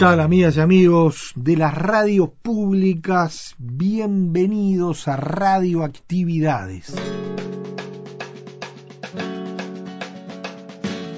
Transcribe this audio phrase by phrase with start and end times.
[0.00, 3.54] Tal amigas y amigos de las radios públicas?
[3.58, 6.94] Bienvenidos a Radioactividades.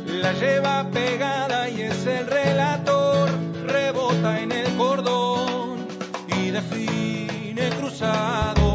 [0.08, 3.30] La lleva pegada y es el relator,
[3.68, 5.86] rebota en el cordón
[6.26, 8.71] y define cruzado.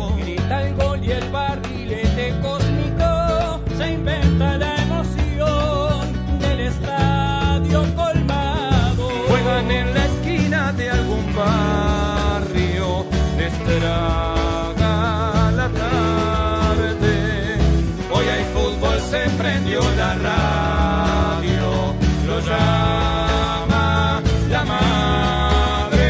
[19.96, 21.94] La radio,
[22.26, 26.06] lo llama la madre.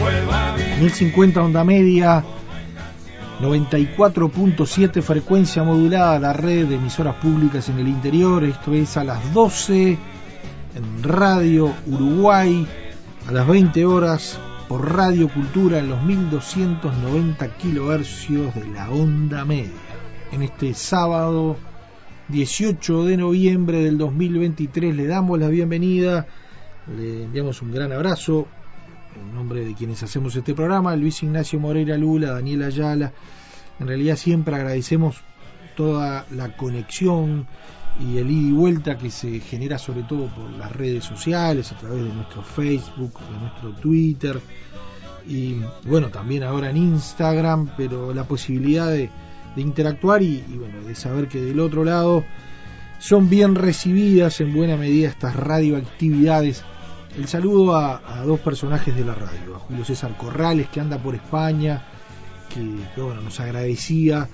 [0.00, 0.78] Vuelva a vivir.
[0.78, 2.24] 1050 onda media,
[3.40, 8.44] 94.7 frecuencia modulada, la red de emisoras públicas en el interior.
[8.44, 9.98] Esto es a las 12
[10.74, 12.66] en Radio Uruguay,
[13.28, 14.38] a las 20 horas
[14.68, 19.72] por Radio Cultura en los 1290 kilohercios de la onda media.
[20.30, 21.56] En este sábado
[22.32, 26.26] 18 de noviembre del 2023 le damos la bienvenida,
[26.96, 28.48] le enviamos un gran abrazo
[29.14, 33.12] en nombre de quienes hacemos este programa, Luis Ignacio Moreira Lula, Daniel Ayala.
[33.78, 35.16] En realidad siempre agradecemos
[35.76, 37.46] toda la conexión
[38.00, 41.76] y el ida y vuelta que se genera sobre todo por las redes sociales, a
[41.76, 44.40] través de nuestro Facebook, de nuestro Twitter
[45.28, 49.10] y bueno, también ahora en Instagram, pero la posibilidad de,
[49.54, 52.24] de interactuar y, bueno, de saber que del otro lado
[52.98, 56.62] son bien recibidas en buena medida estas radioactividades.
[57.16, 61.14] El saludo a, dos personajes de la radio, a Julio César Corrales, que anda por
[61.14, 61.84] España,
[62.48, 62.60] que,
[62.94, 64.28] que bueno, nos agradecía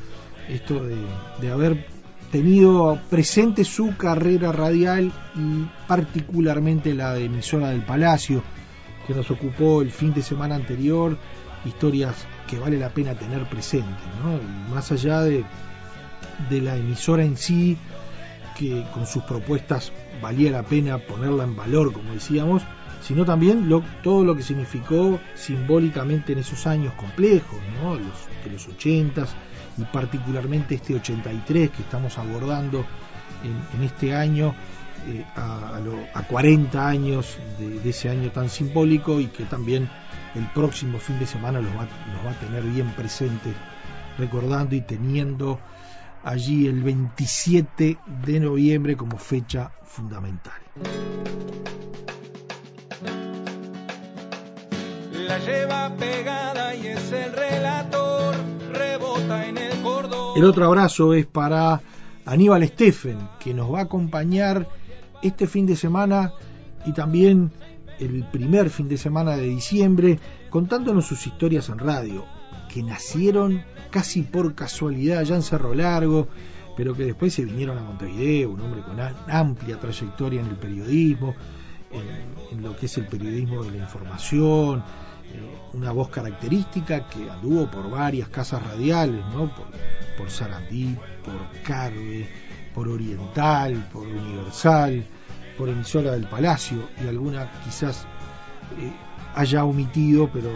[0.48, 0.96] esto de,
[1.40, 1.86] de, haber
[2.30, 8.42] tenido presente su carrera radial y particularmente la de emisora del Palacio,
[9.06, 11.18] que nos ocupó el fin de semana anterior,
[11.64, 14.36] historias que vale la pena tener presentes, ¿no?
[14.36, 15.44] Y más allá de,
[16.50, 17.76] de la emisora en sí,
[18.58, 22.62] que con sus propuestas valía la pena ponerla en valor, como decíamos,
[23.00, 27.94] sino también lo, todo lo que significó simbólicamente en esos años complejos, ¿no?
[27.94, 29.26] los, de los 80
[29.78, 32.84] y particularmente este 83 que estamos abordando
[33.74, 34.54] en, este año,
[35.06, 39.88] eh, a, a, lo, a, 40 años de, ese año tan simbólico y que también
[40.34, 43.54] el próximo fin de semana los va, los va a tener bien presentes,
[44.18, 45.60] recordando y teniendo
[46.24, 50.60] allí el 27 de noviembre como fecha fundamental.
[55.12, 58.07] La lleva pegada y es el en
[60.36, 61.80] el otro abrazo es para
[62.24, 64.68] Aníbal Steffen, que nos va a acompañar
[65.22, 66.32] este fin de semana
[66.86, 67.50] y también
[67.98, 70.18] el primer fin de semana de diciembre,
[70.50, 72.24] contándonos sus historias en radio,
[72.68, 76.28] que nacieron casi por casualidad ya en Cerro Largo,
[76.76, 81.34] pero que después se vinieron a Montevideo, un hombre con amplia trayectoria en el periodismo,
[81.90, 84.84] en, lo que es el periodismo de la información,
[85.72, 89.54] una voz característica que anduvo por varias casas radiales, ¿no?
[89.54, 89.66] por,
[90.16, 92.28] por Sarandí, por Carve,
[92.74, 95.04] por Oriental, por Universal,
[95.56, 98.06] por emisora del Palacio y alguna quizás
[98.78, 98.92] eh,
[99.34, 100.50] haya omitido, pero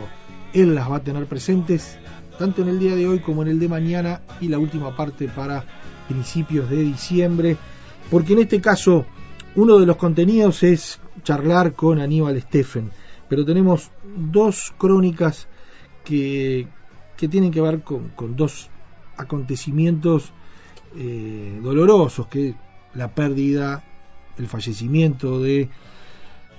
[0.53, 1.99] él las va a tener presentes
[2.39, 5.29] tanto en el día de hoy como en el de mañana y la última parte
[5.29, 5.65] para
[6.09, 7.57] principios de diciembre,
[8.11, 9.07] porque en este caso
[9.55, 12.91] uno de los contenidos es charlar con Aníbal Steffen,
[13.32, 15.49] pero tenemos dos crónicas
[16.05, 16.69] que,
[17.17, 18.69] que tienen que ver con, con dos
[19.17, 20.34] acontecimientos
[20.99, 22.56] eh, dolorosos, que
[22.93, 23.84] la pérdida,
[24.37, 25.70] el fallecimiento de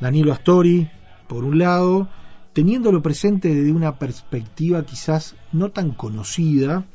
[0.01, 0.89] Danilo Astori,
[1.27, 2.09] por un lado,
[2.53, 6.87] teniéndolo presente desde una perspectiva quizás no tan conocida,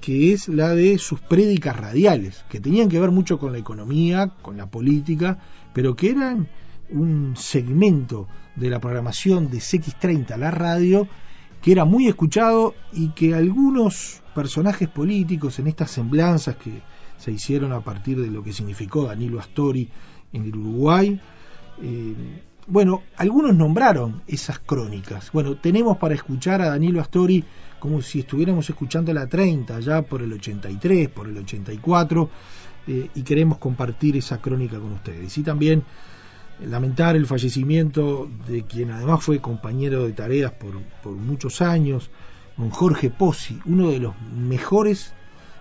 [0.00, 4.32] que es la de sus prédicas radiales, que tenían que ver mucho con la economía,
[4.40, 5.38] con la política,
[5.74, 6.48] pero que eran
[6.92, 11.08] un segmento de la programación de CX30, la radio,
[11.60, 16.82] que era muy escuchado y que algunos personajes políticos en estas semblanzas que
[17.18, 19.88] se hicieron a partir de lo que significó Danilo Astori
[20.32, 21.20] en el Uruguay,
[21.80, 22.14] eh,
[22.66, 25.32] bueno, algunos nombraron esas crónicas.
[25.32, 27.44] Bueno, tenemos para escuchar a Danilo Astori
[27.78, 32.30] como si estuviéramos escuchando la 30, ya por el 83, por el 84,
[32.86, 35.36] eh, y queremos compartir esa crónica con ustedes.
[35.38, 35.82] Y también
[36.66, 42.10] lamentar el fallecimiento de quien además fue compañero de tareas por, por muchos años,
[42.56, 45.14] don Jorge Pozzi, uno de los mejores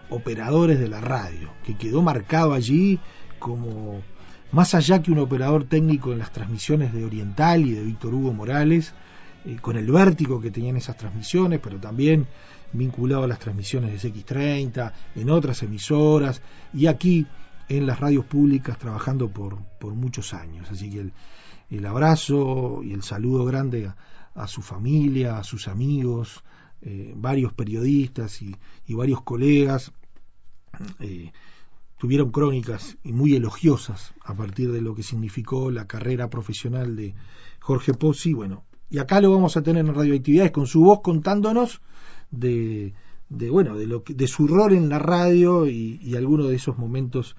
[0.09, 2.99] operadores de la radio, que quedó marcado allí
[3.39, 4.01] como
[4.51, 8.33] más allá que un operador técnico en las transmisiones de Oriental y de Víctor Hugo
[8.33, 8.93] Morales,
[9.45, 12.27] eh, con el vértigo que tenían esas transmisiones, pero también
[12.73, 16.41] vinculado a las transmisiones de X30, en otras emisoras,
[16.73, 17.25] y aquí
[17.77, 20.69] en las radios públicas trabajando por, por muchos años.
[20.69, 21.13] Así que el,
[21.69, 23.91] el abrazo y el saludo grande
[24.35, 26.43] a, su familia, a sus amigos,
[26.81, 28.55] eh, varios periodistas y,
[28.87, 29.91] y varios colegas.
[30.99, 31.31] Eh,
[31.97, 37.13] tuvieron crónicas y muy elogiosas a partir de lo que significó la carrera profesional de
[37.59, 38.33] Jorge Pozzi.
[38.33, 41.81] Bueno, y acá lo vamos a tener en radioactividades con su voz contándonos
[42.31, 42.93] de,
[43.29, 46.77] de bueno, de, lo de su rol en la radio y, y algunos de esos
[46.77, 47.37] momentos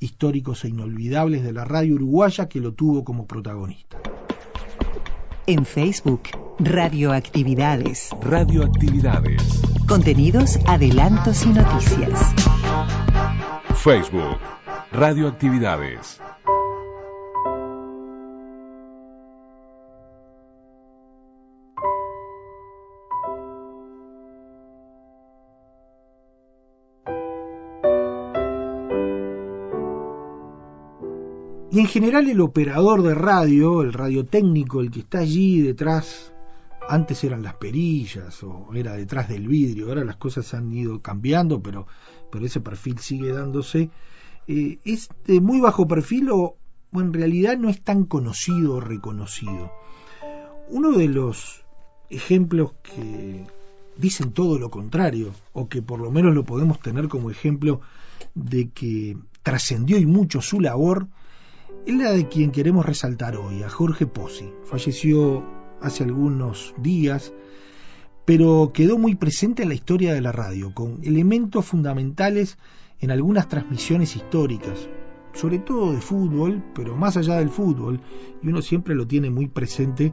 [0.00, 3.98] históricos e inolvidables de la radio uruguaya que lo tuvo como protagonista.
[5.46, 6.22] En Facebook,
[6.58, 8.10] Radioactividades.
[8.20, 9.62] Radioactividades.
[9.86, 12.34] Contenidos, adelantos y noticias.
[13.74, 14.38] Facebook,
[14.92, 16.20] Radioactividades.
[31.70, 36.32] Y en general el operador de radio, el radiotécnico, el que está allí detrás,
[36.88, 41.62] antes eran las perillas o era detrás del vidrio, ahora las cosas han ido cambiando,
[41.62, 41.86] pero
[42.30, 43.90] pero ese perfil sigue dándose,
[44.46, 46.56] eh, es de muy bajo perfil o,
[46.92, 49.70] en realidad no es tan conocido o reconocido.
[50.70, 51.64] Uno de los
[52.08, 53.44] ejemplos que
[53.96, 57.80] dicen todo lo contrario, o que por lo menos lo podemos tener como ejemplo
[58.34, 61.08] de que trascendió y mucho su labor,
[61.90, 64.50] es la de quien queremos resaltar hoy, a Jorge Pozzi.
[64.64, 65.44] Falleció
[65.80, 67.32] hace algunos días
[68.28, 72.58] pero quedó muy presente en la historia de la radio, con elementos fundamentales
[73.00, 74.86] en algunas transmisiones históricas,
[75.32, 78.02] sobre todo de fútbol, pero más allá del fútbol,
[78.42, 80.12] y uno siempre lo tiene muy presente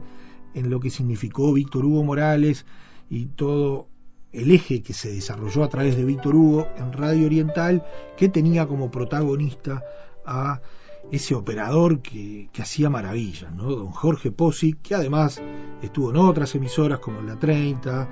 [0.54, 2.64] en lo que significó Víctor Hugo Morales
[3.10, 3.86] y todo
[4.32, 7.84] el eje que se desarrolló a través de Víctor Hugo en Radio Oriental,
[8.16, 9.84] que tenía como protagonista
[10.24, 10.62] a
[11.10, 13.64] ese operador que, hacía maravillas, ¿no?
[13.64, 15.40] Don Jorge Pozzi, que además
[15.82, 18.08] estuvo en otras emisoras como la 30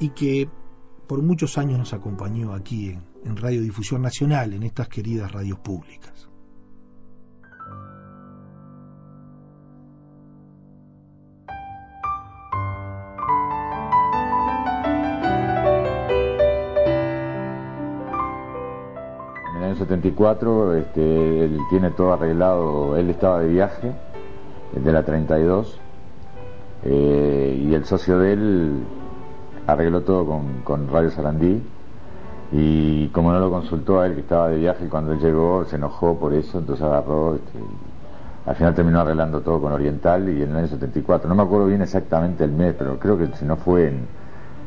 [0.00, 0.48] y que
[1.06, 6.28] por muchos años nos acompañó aquí en, en Radiodifusión Nacional, en estas queridas radios públicas.
[19.94, 23.92] 74, este, él tiene todo arreglado, él estaba de viaje,
[24.72, 25.78] de la 32,
[26.84, 28.84] eh, y el socio de él
[29.66, 30.26] arregló todo
[30.64, 31.62] con, Radio Sarandí,
[32.52, 35.76] y como no lo consultó a él que estaba de viaje, cuando él llegó se
[35.76, 37.58] enojó por eso, entonces agarró, este,
[38.46, 41.66] al final terminó arreglando todo con Oriental y en el año 74, no me acuerdo
[41.66, 44.06] bien exactamente el mes, pero creo que si no fue en,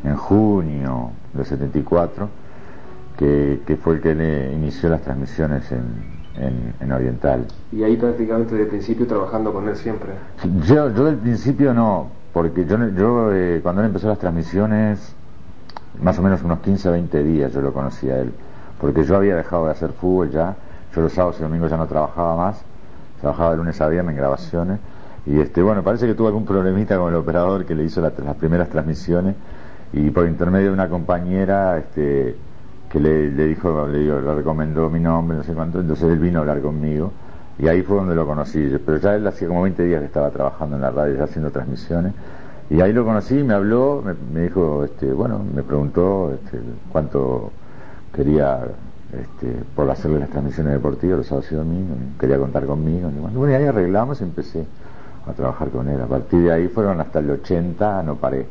[0.04, 2.30] en junio del 74,
[3.18, 6.18] que, fue el que le inició las transmisiones en,
[6.92, 7.46] Oriental.
[7.72, 10.12] Y ahí prácticamente desde el principio trabajando con él siempre.
[10.66, 15.14] Yo, yo del principio no, porque yo, yo eh, cuando él empezó las transmisiones,
[16.02, 18.32] más o menos unos 15 o 20 días yo lo conocía a él,
[18.80, 20.56] porque yo había dejado de hacer fútbol ya,
[20.96, 22.62] yo los sábados y domingos ya no trabajaba más,
[23.20, 24.80] trabajaba de lunes a viernes en grabaciones,
[25.26, 28.14] y este bueno, parece que tuvo algún problemita con el operador que le hizo las
[28.38, 29.36] primeras transmisiones,
[29.92, 32.36] y por intermedio de una compañera, este
[32.90, 36.42] que le, dijo, le, le, recomendó mi nombre, no sé cuánto, entonces él vino a
[36.42, 37.12] hablar conmigo
[37.60, 40.30] y ahí fue donde lo conocí, pero ya él hacía como 20 días que estaba
[40.30, 42.14] trabajando en la radio, ya haciendo transmisiones,
[42.70, 44.04] y ahí lo conocí, me habló,
[44.34, 46.60] me, dijo, este, bueno, me preguntó este,
[46.92, 47.52] cuánto
[48.14, 48.60] quería
[49.12, 53.54] este, por hacerle las transmisiones deportivas los sábados y domingos, quería contar conmigo, bueno, y
[53.54, 54.66] ahí arreglamos y empecé
[55.26, 56.00] a trabajar con él.
[56.02, 58.46] A partir de ahí fueron hasta el 80, no paré.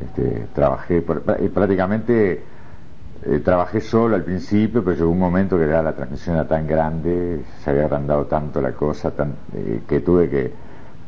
[0.00, 2.42] Este, trabajé, prácticamente
[3.24, 6.66] eh, trabajé solo al principio, pero llegó un momento que ya la transmisión era tan
[6.66, 10.52] grande, se había agrandado tanto la cosa, tan, eh, que tuve que,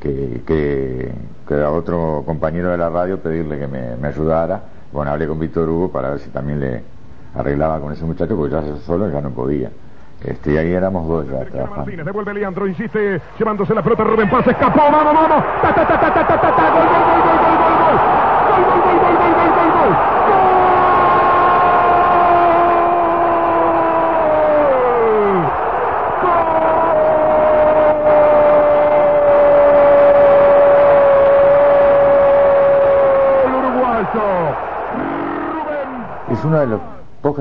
[0.00, 4.62] que, que, a otro compañero de la radio pedirle que me, me ayudara.
[4.92, 6.82] Bueno, hablé con Víctor Hugo para ver si también le
[7.34, 9.70] arreglaba con ese muchacho, porque ya solo ya no podía.
[10.22, 12.04] Este, y ahí éramos dos ya trabajando.
[12.04, 15.44] devuelve Leandro, llevándose la Rubén Paz, escapó, vamos.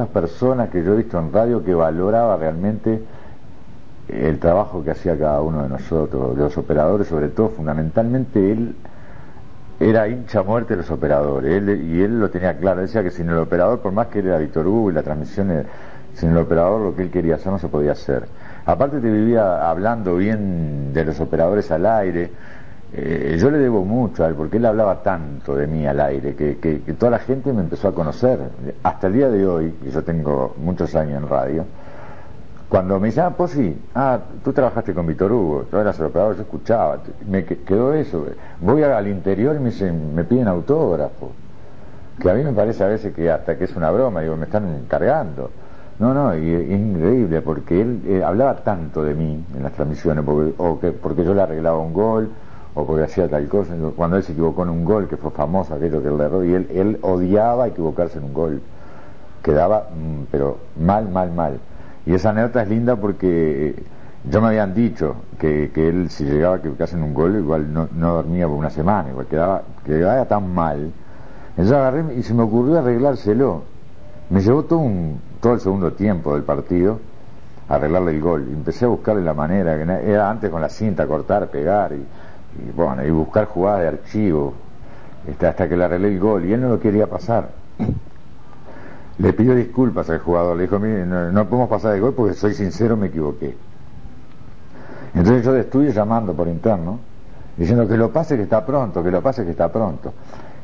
[0.09, 3.01] Personas que yo he visto en radio que valoraba realmente
[4.07, 8.75] el trabajo que hacía cada uno de nosotros, los operadores, sobre todo, fundamentalmente él
[9.79, 13.29] era hincha muerte de los operadores, él, y él lo tenía claro, decía que sin
[13.29, 15.65] el operador, por más que era Víctor Hugo y la transmisión,
[16.13, 18.25] sin el operador lo que él quería hacer no se podía hacer.
[18.65, 22.31] Aparte te vivía hablando bien de los operadores al aire,
[22.95, 26.35] eh, yo le debo mucho a él, porque él hablaba tanto de mí al aire,
[26.35, 28.39] que, que, toda la gente me empezó a conocer.
[28.83, 31.65] Hasta el día de hoy, y yo tengo muchos años en radio,
[32.69, 36.41] cuando me llama pues sí, ah, tú trabajaste con Víctor Hugo, eras el operador, yo
[36.43, 38.25] escuchaba, me quedó eso.
[38.61, 41.31] Voy al interior y me, dicen, me piden autógrafo,
[42.19, 44.45] que a mí me parece a veces que hasta que es una broma, digo, me
[44.45, 45.49] están encargando.
[45.99, 50.23] No, no, y, es increíble, porque él eh, hablaba tanto de mí en las transmisiones,
[50.23, 52.29] porque, o que, porque yo le arreglaba un gol,
[52.75, 53.73] o porque hacía tal cosa.
[53.95, 56.53] Cuando él se equivocó en un gol, que fue famoso aquello que él erró, y
[56.53, 58.61] él, él odiaba equivocarse en un gol.
[59.43, 61.59] Quedaba, mm, pero mal, mal, mal.
[62.05, 63.83] Y esa anécdota es linda porque eh,
[64.29, 67.73] yo me habían dicho que, que él, si llegaba a equivocarse en un gol, igual
[67.73, 70.91] no, no dormía por una semana, igual quedaba, quedaba tan mal.
[71.51, 73.63] Entonces agarré y se me ocurrió arreglárselo.
[74.29, 76.99] Me llevó todo, un, todo el segundo tiempo del partido
[77.69, 78.47] arreglarle el gol.
[78.51, 81.93] Empecé a buscarle la manera, que era antes con la cinta, cortar, pegar.
[81.93, 82.05] y
[82.59, 84.53] y bueno, y buscar jugadas de archivo
[85.27, 87.49] este, hasta que le arreglé el gol y él no lo quería pasar.
[89.19, 92.53] Le pidió disculpas al jugador, le dijo, mire, no, podemos pasar el gol porque soy
[92.53, 93.55] sincero, me equivoqué.
[95.13, 96.99] Entonces yo estuve llamando por interno,
[97.55, 100.13] diciendo que lo pase que está pronto, que lo pase que está pronto.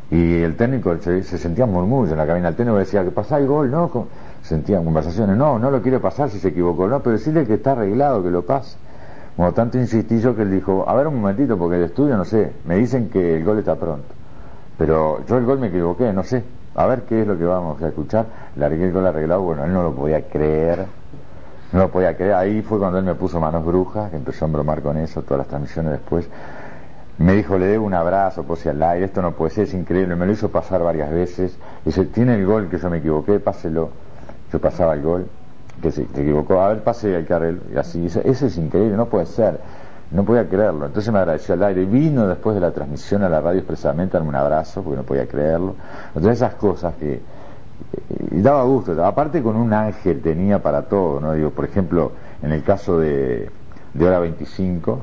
[0.10, 2.48] Y el técnico se, sentía murmullo en la cabina.
[2.48, 4.08] El técnico decía que pasa el gol, ¿no?
[4.42, 7.74] Sentían conversaciones, no, no lo quiere pasar si se equivocó, no, pero decirle que está
[7.74, 8.78] arreglado, que lo pase.
[9.40, 12.26] Como tanto insistí yo que él dijo, a ver un momentito, porque el estudio no
[12.26, 14.14] sé, me dicen que el gol está pronto.
[14.78, 16.44] Pero yo el gol me equivoqué, no sé.
[16.76, 18.26] A ver qué es lo que vamos a escuchar.
[18.58, 20.86] Largué el gol arreglado, bueno, él no lo podía creer.
[21.72, 22.34] No lo podía creer.
[22.34, 25.38] Ahí fue cuando él me puso manos brujas, que empezó a embromar con eso, todas
[25.38, 26.28] las transmisiones después.
[27.18, 30.18] Me dijo, le debo un abrazo, pose al aire, esto no puede ser, es increíble.
[30.18, 31.58] Me lo hizo pasar varias veces.
[31.86, 33.92] Dice, tiene el gol que yo me equivoqué, páselo.
[34.52, 35.30] Yo pasaba el gol
[35.82, 39.26] que se, equivocó, a ver, pase al carril, y así, eso, es increíble, no puede
[39.26, 39.60] ser,
[40.12, 40.86] no podía creerlo.
[40.86, 44.20] Entonces me agradeció al aire, vino después de la transmisión a la radio expresamente a
[44.20, 45.76] darme un abrazo, porque no podía creerlo.
[46.08, 47.22] Entonces esas cosas que,
[48.32, 51.34] y daba gusto, aparte con un ángel tenía para todo, ¿no?
[51.34, 53.50] Digo, por ejemplo, en el caso de,
[53.94, 55.00] de Hora 25,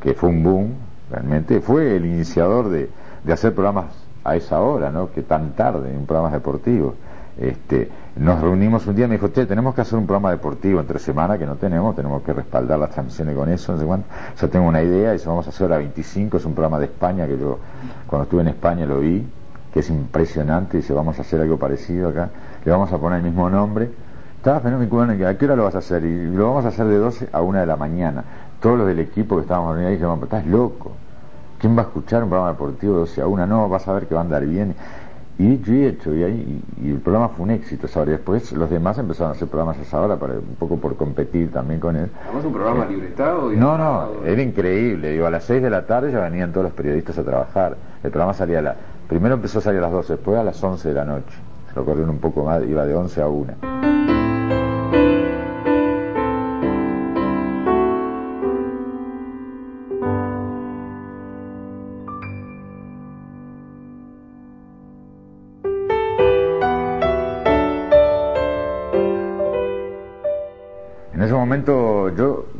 [0.00, 0.74] que fue un boom,
[1.10, 2.90] realmente, fue el iniciador de,
[3.24, 3.86] de hacer programas
[4.26, 5.12] a esa hora, ¿no?
[5.12, 6.94] Que tan tarde, en programas deportivos.
[7.38, 10.80] Este, nos reunimos un día y me dijo, che, tenemos que hacer un programa deportivo
[10.80, 14.08] entre semana que no tenemos, tenemos que respaldar las transmisiones con eso, no sé cuánto.
[14.40, 16.86] Yo tengo una idea y eso vamos a hacer a 25, es un programa de
[16.86, 17.58] España que yo
[18.06, 19.26] cuando estuve en España lo vi,
[19.72, 22.30] que es impresionante, y dice, vamos a hacer algo parecido acá,
[22.64, 23.90] le vamos a poner el mismo nombre.
[24.38, 26.04] Estaba fenómeno, ¿a qué hora lo vas a hacer?
[26.04, 28.24] Y lo vamos a hacer de 12 a 1 de la mañana.
[28.60, 30.92] Todos los del equipo que estábamos reunidos dijeron, estás loco.
[31.58, 33.46] ¿Quién va a escuchar un programa deportivo de 12 a 1?
[33.46, 34.74] No, vas a ver que va a andar bien.
[35.38, 38.12] Y yo he hecho, y, ahí, y, el programa fue un éxito esa hora.
[38.12, 40.96] Y después los demás empezaron a hacer programas a esa hora, para, un poco por
[40.96, 42.10] competir también con él.
[42.26, 43.50] ¿Vamos un programa eh, libretado?
[43.52, 45.12] No, no, era increíble.
[45.12, 47.76] Digo, a las 6 de la tarde ya venían todos los periodistas a trabajar.
[48.02, 48.76] El programa salía a la...
[49.08, 51.36] Primero empezó a salir a las 12, después a las 11 de la noche.
[51.68, 54.05] Se lo corrieron un poco más, iba de 11 a 1.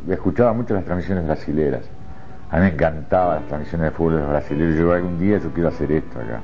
[0.09, 1.83] Escuchaba mucho las transmisiones brasileras.
[2.49, 4.77] A mí me encantaban las transmisiones de fútbol brasileños.
[4.77, 6.41] Yo algún día yo quiero hacer esto acá.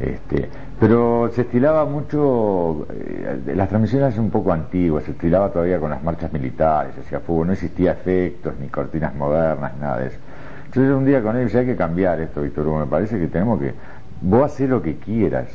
[0.00, 0.48] Este,
[0.80, 6.02] pero se estilaba mucho, eh, las transmisiones un poco antiguas, se estilaba todavía con las
[6.02, 10.18] marchas militares, hacía fútbol, no existía efectos, ni cortinas modernas, nada de eso.
[10.66, 13.28] Entonces un día con él dice, hay que cambiar esto, Víctor Hugo, me parece que
[13.28, 13.72] tenemos que,
[14.20, 15.46] vos haces lo que quieras,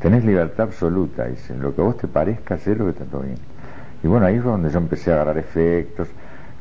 [0.00, 3.22] tenés libertad absoluta, dice, lo que a vos te parezca hacer lo que está todo
[3.22, 3.38] bien.
[4.04, 6.08] Y bueno, ahí fue donde yo empecé a agarrar efectos,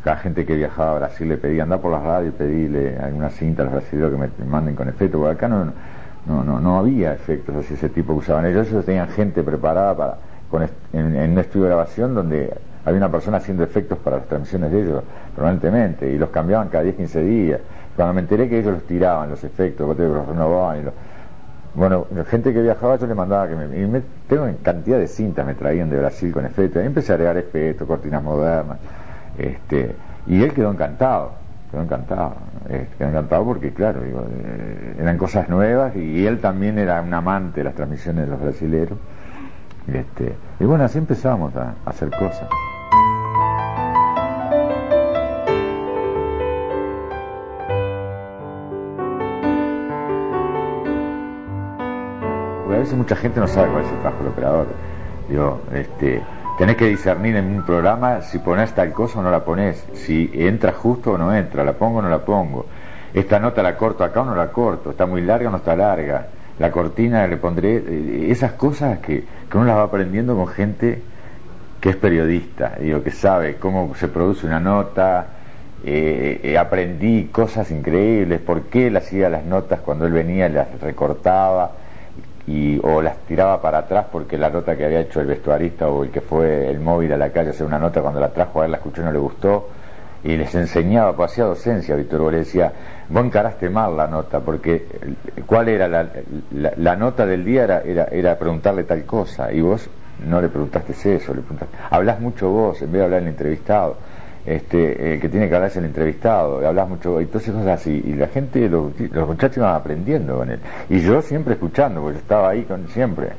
[0.03, 3.29] la gente que viajaba a Brasil le pedía, andar por las radios y pedirle alguna
[3.29, 5.65] cinta a los brasileños que me, manden con efectos, porque acá no,
[6.25, 9.96] no, no, no había efectos así ese tipo que usaban ellos, ellos tenían gente preparada
[9.96, 10.17] para,
[10.50, 12.51] con est- en, un estudio de grabación donde
[12.84, 15.03] había una persona haciendo efectos para las transmisiones de ellos
[15.36, 17.60] permanentemente y los cambiaban cada 10, 15 días.
[17.96, 20.93] Cuando me enteré que ellos los tiraban, los efectos, los renovaban y los...
[21.74, 23.79] Bueno, gente que viajaba yo le mandaba que me...
[23.79, 26.81] Y me tengo en cantidad de cintas me traían de Brasil con efectos.
[26.81, 28.77] Ahí empecé a agregar efectos, cortinas modernas.
[29.38, 29.95] Este,
[30.27, 31.33] y él quedó encantado,
[31.71, 32.35] quedó encantado.
[32.69, 37.13] eh, quedó encantado porque, claro, digo, eh, eran cosas nuevas y él también era un
[37.13, 38.97] amante de las transmisiones de los brasileros.
[39.88, 42.47] Este, y bueno, así empezamos a, hacer cosas.
[52.67, 54.67] A veces mucha gente no sabe cuál es el trabajo del operador.
[55.73, 56.21] Este,
[56.58, 60.29] tenés que discernir en un programa si ponés tal cosa o no la ponés, si
[60.34, 62.65] entra justo o no entra, la pongo o no la pongo.
[63.13, 65.75] Esta nota la corto acá o no la corto, está muy larga o no está
[65.75, 66.27] larga.
[66.60, 71.01] La cortina le pondré, eh, esas cosas que, que uno las va aprendiendo con gente
[71.79, 75.25] que es periodista, digo, que sabe cómo se produce una nota,
[75.84, 80.79] eh, eh, aprendí cosas increíbles, por qué él hacía las notas cuando él venía, las
[80.79, 81.72] recortaba
[82.48, 86.03] y, o las tiraba para atrás porque la nota que había hecho el vestuarista o
[86.03, 88.62] el que fue el móvil a la calle a hacer una nota cuando la trajo
[88.62, 89.69] a él la escuchó y no le gustó
[90.24, 92.71] y les enseñaba, pues hacía docencia, Víctor Hugo, le decía,
[93.10, 96.07] vos encaraste mal la nota, porque eh, cuál era la,
[96.51, 99.89] la, la nota del día era, era, era preguntarle tal cosa, y vos
[100.27, 103.98] no le preguntaste eso, le preguntaste, hablas mucho vos en vez de hablar el entrevistado,
[104.45, 108.01] este, el que tiene que hablar es el entrevistado, hablas mucho vos, entonces cosas así,
[108.05, 108.91] y la gente, los,
[109.27, 113.29] muchachos iban aprendiendo con él, y yo siempre escuchando, porque yo estaba ahí con siempre.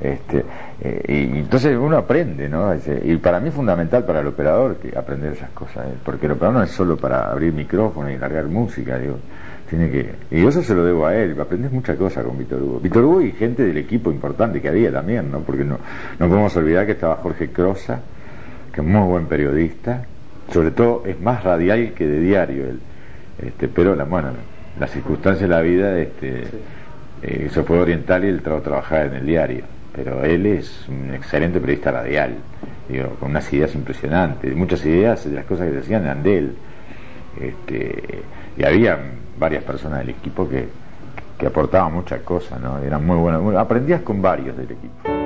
[0.00, 0.44] Este,
[0.80, 2.72] eh, y entonces uno aprende, ¿no?
[3.02, 5.94] Y para mí es fundamental para el operador aprender esas cosas, ¿eh?
[6.04, 9.18] porque el operador no es solo para abrir micrófono y largar música, digo,
[9.68, 12.80] tiene que, y eso se lo debo a él, aprendes muchas cosas con Víctor Hugo.
[12.80, 15.40] Víctor Hugo y gente del equipo importante que había también, ¿no?
[15.40, 15.78] Porque no,
[16.18, 18.00] no podemos olvidar que estaba Jorge Crosa,
[18.72, 20.04] que es muy buen periodista,
[20.52, 22.80] sobre todo es más radial que de diario él,
[23.38, 24.30] este, pero la, bueno,
[24.78, 26.44] las circunstancias de la vida, este,
[27.22, 29.64] eh, se puede orientar y él tra- trabajar en el diario.
[29.92, 32.36] Pero él es un excelente periodista radial,
[32.88, 36.38] digo, con unas ideas impresionantes, muchas ideas de las cosas que se hacían eran de
[36.38, 36.52] él.
[37.40, 38.22] Este,
[38.56, 38.98] y había
[39.38, 40.68] varias personas del equipo que,
[41.38, 42.78] que aportaban muchas cosas, ¿no?
[42.80, 43.42] Eran muy buenos.
[43.42, 45.17] muy- aprendías con varios del equipo.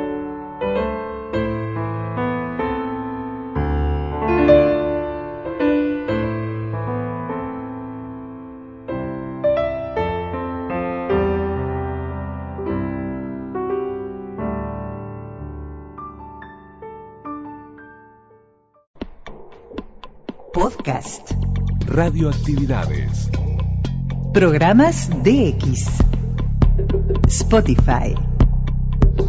[22.13, 23.31] Radioactividades.
[24.35, 25.89] Programas DX.
[27.27, 28.13] Spotify.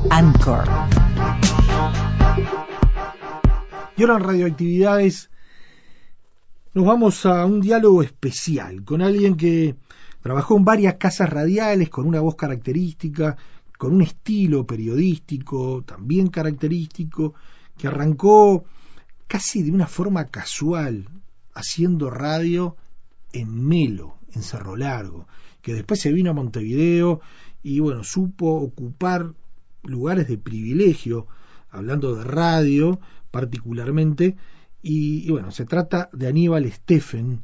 [0.09, 0.65] Anchor.
[3.95, 5.29] Y ahora en Radioactividades
[6.73, 9.77] nos vamos a un diálogo especial con alguien que
[10.21, 13.37] trabajó en varias casas radiales con una voz característica,
[13.77, 17.33] con un estilo periodístico también característico,
[17.77, 18.65] que arrancó
[19.27, 21.07] casi de una forma casual
[21.53, 22.77] haciendo radio
[23.31, 25.27] en Melo, en Cerro Largo,
[25.61, 27.21] que después se vino a Montevideo
[27.61, 29.33] y bueno, supo ocupar
[29.83, 31.27] lugares de privilegio,
[31.69, 32.99] hablando de radio
[33.31, 34.35] particularmente,
[34.85, 37.41] y, bueno, se trata de Aníbal Steffen,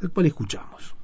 [0.00, 0.96] al cual escuchamos.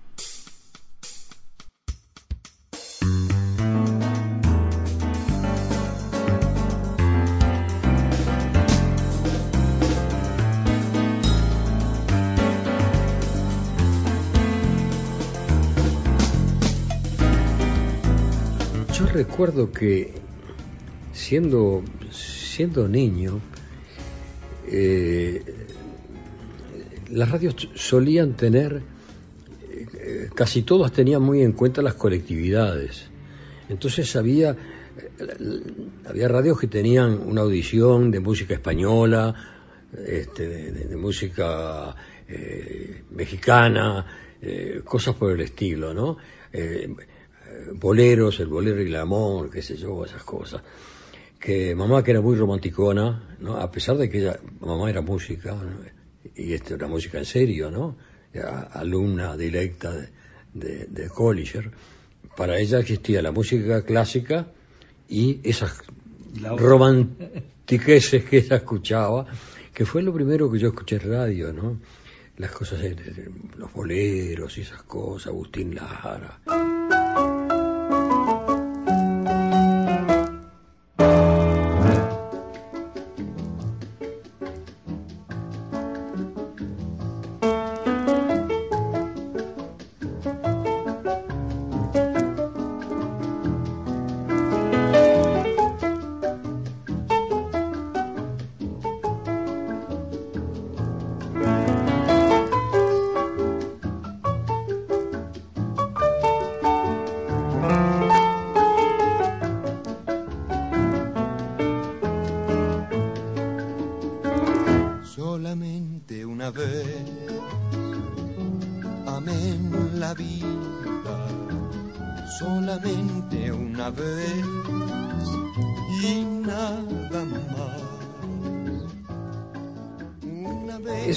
[19.21, 20.15] Recuerdo que
[21.13, 23.39] siendo, siendo niño,
[24.67, 25.45] eh,
[27.11, 28.81] las radios solían tener,
[29.95, 33.11] eh, casi todas tenían muy en cuenta las colectividades.
[33.69, 35.63] Entonces había, eh,
[36.07, 39.35] había radios que tenían una audición de música española,
[40.07, 41.95] este, de, música
[43.11, 44.07] mexicana,
[44.85, 46.17] cosas por el estilo, ¿no?
[47.75, 50.62] Boleros, el bolero y el amor, qué sé yo, esas cosas.
[51.38, 53.57] Que mamá que era muy romanticona, ¿no?
[53.57, 55.79] A pesar de que ella, mamá era música, ¿no?
[56.37, 57.96] y esto era música en serio, ¿no?
[58.73, 60.09] alumna directa de,
[60.55, 61.73] de, de Colliger,
[62.37, 64.46] para ella existía la música clásica
[65.09, 65.83] y esas
[66.57, 69.27] romantiqueces que ella escuchaba,
[69.75, 71.81] que fue lo primero que yo escuché en radio, ¿no?
[72.37, 72.81] Las cosas,
[73.57, 76.40] los boleros y esas cosas, Agustín Lara.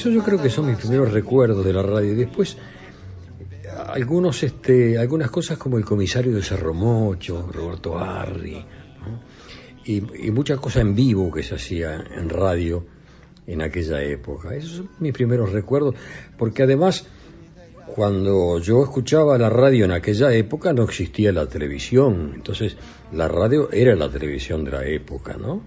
[0.04, 2.13] Eso yo creo que son mis primeros recuerdos de la radio.
[2.13, 2.58] Después,
[3.88, 8.66] algunos, este, algunas cosas como el comisario de Cerro Mocho, Roberto Arri,
[9.86, 12.86] y, y mucha cosa en vivo que se hacía en radio
[13.48, 14.54] en aquella época.
[14.54, 15.96] Esos son mis primeros recuerdos,
[16.38, 17.08] porque además,
[17.96, 22.76] cuando yo escuchaba la radio en aquella época no existía la televisión, entonces
[23.13, 25.63] la radio era la televisión de la época, ¿no?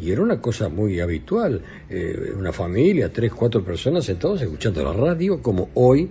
[0.00, 4.92] Y era una cosa muy habitual, eh, una familia, tres, cuatro personas sentados escuchando la
[4.92, 6.10] radio, como hoy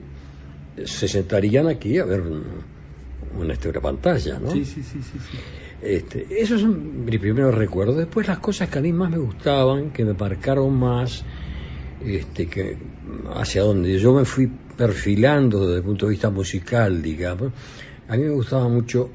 [0.85, 2.43] se sentarían aquí a ver un-
[3.37, 4.51] una, una pantalla, ¿no?
[4.51, 5.37] Sí, sí, sí, sí, sí.
[5.81, 7.97] Este, esos son mis primeros recuerdos.
[7.97, 11.23] Después las cosas que a mí más me gustaban, que me marcaron más,
[12.01, 12.77] este, que
[13.33, 14.47] hacia donde yo me fui
[14.77, 17.51] perfilando desde el punto de vista musical, digamos.
[18.07, 19.09] A mí me gustaba mucho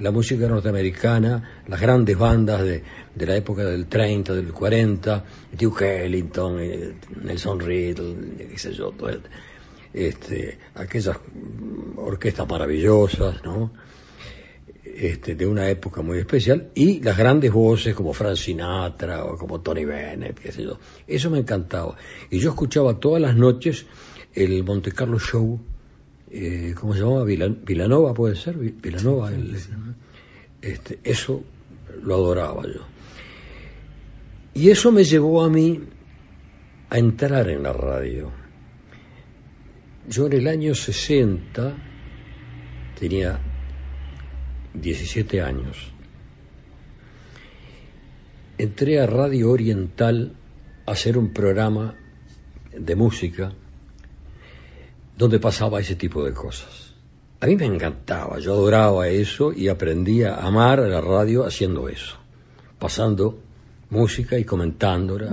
[0.00, 2.82] la música norteamericana, las grandes bandas de,
[3.14, 5.24] de la época del 30, del 40,
[5.58, 9.22] Duke Ellington, eh, Nelson Riddle, qué sé yo, todo el-
[9.94, 11.16] este, aquellas
[11.96, 13.72] orquestas maravillosas, ¿no?
[14.84, 19.60] este, de una época muy especial y las grandes voces como Frank Sinatra o como
[19.60, 20.78] Tony Bennett, qué sé yo.
[21.06, 21.96] Eso me encantaba.
[22.30, 23.86] Y yo escuchaba todas las noches
[24.34, 25.60] el Monte Carlo Show,
[26.30, 27.24] eh, ¿cómo se llamaba?
[27.24, 29.32] Vila- Vilanova, puede ser, Vi- Vilanova.
[29.32, 29.56] el-
[30.62, 31.44] este, eso
[32.02, 32.80] lo adoraba yo.
[34.54, 35.80] Y eso me llevó a mí
[36.90, 38.30] a entrar en la radio.
[40.08, 41.74] Yo en el año 60
[42.98, 43.38] tenía
[44.74, 45.92] 17 años.
[48.58, 50.34] Entré a Radio Oriental
[50.86, 51.94] a hacer un programa
[52.76, 53.52] de música
[55.16, 56.94] donde pasaba ese tipo de cosas.
[57.40, 61.88] A mí me encantaba, yo adoraba eso y aprendí a amar a la radio haciendo
[61.88, 62.16] eso,
[62.78, 63.38] pasando
[63.90, 65.30] música y comentándola.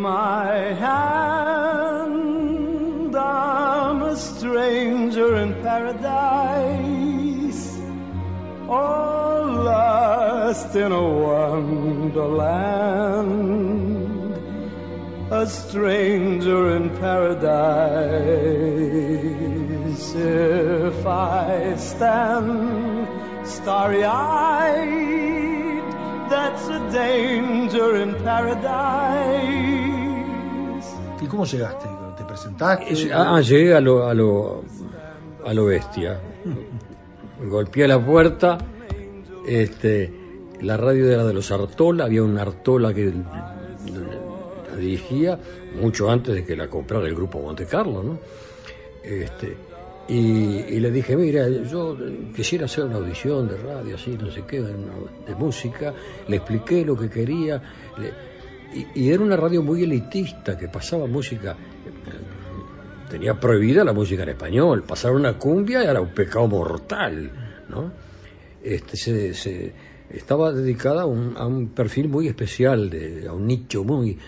[0.00, 2.16] My hand,
[3.14, 7.00] I'm a stranger in paradise,
[8.68, 12.40] all lost in a wonderland,
[15.30, 18.50] a stranger in paradise.
[20.12, 23.08] If I stand
[23.46, 25.50] starry eyed,
[26.30, 29.79] that's a danger in paradise.
[31.20, 31.86] ¿Y cómo llegaste?
[32.16, 32.92] ¿Te presentaste?
[32.92, 34.64] Es- ah, llegué a lo, a lo,
[35.44, 36.20] a lo bestia.
[37.42, 38.58] Golpeé la puerta,
[39.46, 40.12] este,
[40.60, 45.38] la radio era de los Artola, había un Artola que la dirigía
[45.80, 48.18] mucho antes de que la comprara el grupo Monte Carlo, ¿no?
[49.02, 49.56] Este,
[50.10, 51.96] y, le dije, mira, yo
[52.34, 54.74] quisiera hacer una audición de radio, así, no sé qué, de,
[55.38, 55.94] música.
[56.26, 57.62] Le expliqué lo que quería.
[58.72, 61.56] Y, era una radio muy elitista que pasaba música.
[63.08, 64.84] Tenía prohibida la música en español.
[64.84, 67.30] Pasar una cumbia era un pecado mortal,
[67.68, 67.92] ¿no?
[68.62, 69.72] Este, se,
[70.10, 74.18] estaba dedicada a un, a un perfil muy especial, de, a un nicho muy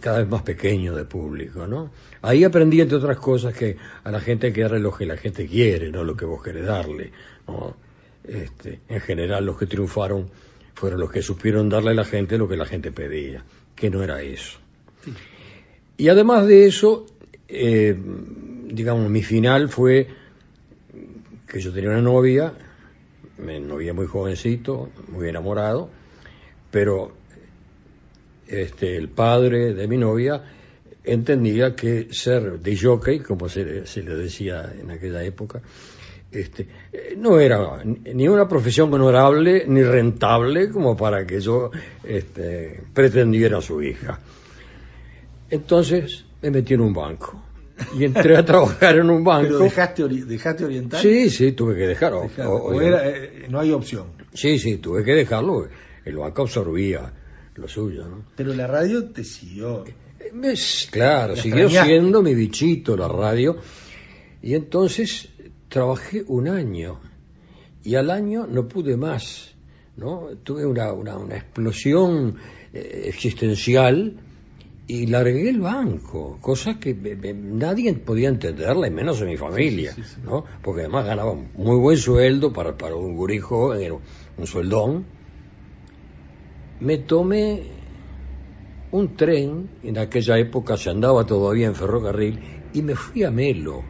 [0.00, 1.90] cada vez más pequeño de público, ¿no?
[2.22, 5.16] Ahí aprendí, entre otras cosas, que a la gente hay que darle lo que la
[5.16, 7.12] gente quiere, no lo que vos querés darle,
[7.46, 7.76] ¿no?
[8.24, 10.28] Este, en general, los que triunfaron
[10.74, 13.44] fueron los que supieron darle a la gente lo que la gente pedía,
[13.78, 14.58] que no era eso.
[15.96, 17.06] Y además de eso,
[17.48, 17.96] eh,
[18.64, 20.08] digamos, mi final fue
[21.46, 22.52] que yo tenía una novia,
[23.38, 25.90] una novia muy jovencito, muy enamorado,
[26.70, 27.12] pero
[28.48, 30.42] este, el padre de mi novia
[31.04, 35.62] entendía que ser de jockey, como se, se le decía en aquella época,
[36.30, 41.70] este, eh, no era ni una profesión honorable ni rentable como para que yo
[42.04, 44.20] este, pretendiera a su hija.
[45.50, 47.42] Entonces me metí en un banco
[47.96, 49.46] y entré a trabajar en un banco.
[49.48, 51.00] ¿Pero dejaste, ori- dejaste orientar?
[51.00, 52.22] Sí, sí, tuve que dejarlo.
[52.22, 54.08] Dejaste, O- o o- era, eh, no hay opción.
[54.34, 55.68] Sí, sí, tuve que dejarlo.
[56.04, 57.12] El banco absorbía
[57.54, 58.24] lo suyo, ¿no?
[58.36, 59.84] Pero la radio te siguió.
[59.86, 60.54] Eh, me-
[60.90, 61.88] claro, La siguió extrañaste.
[61.90, 63.56] siendo mi bichito la radio.
[64.42, 65.28] Y entonces
[65.68, 67.00] trabajé un año.
[67.84, 69.54] Y al año no pude más.
[69.96, 70.28] ¿no?
[70.44, 72.36] Tuve una, una, una explosión
[72.72, 74.20] eh, existencial
[74.86, 79.36] y largué el banco, cosa que me- me- nadie podía entenderla, y menos en mi
[79.36, 80.44] familia, ¿no?
[80.62, 83.94] porque además ganaba muy buen sueldo para, para un gurí joven, era
[84.38, 85.04] un sueldón.
[86.80, 87.62] Me tomé
[88.92, 92.40] un tren, en aquella época se andaba todavía en ferrocarril,
[92.72, 93.84] y me fui a Melo,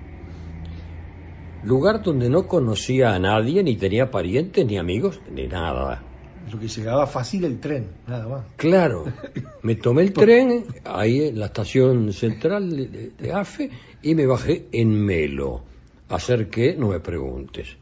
[1.62, 6.04] lugar donde no conocía a nadie, ni tenía parientes, ni amigos, ni nada.
[6.50, 8.44] Lo que llegaba fácil el tren, nada más.
[8.56, 9.04] Claro,
[9.62, 12.70] me tomé el tren ahí en la estación central
[13.18, 13.70] de, AFE
[14.02, 15.62] y me bajé en Melo.
[16.08, 17.76] Hacer qué, no me preguntes.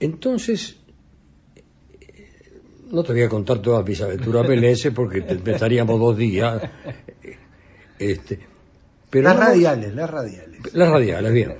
[0.00, 0.76] Entonces,
[1.54, 2.60] eh,
[2.90, 6.62] no te voy a contar todas mis aventuras melenses porque te empezaríamos dos días.
[8.00, 8.38] Este,
[9.10, 10.72] pero las no- radiales, las radiales.
[10.74, 11.52] las radiales, bien.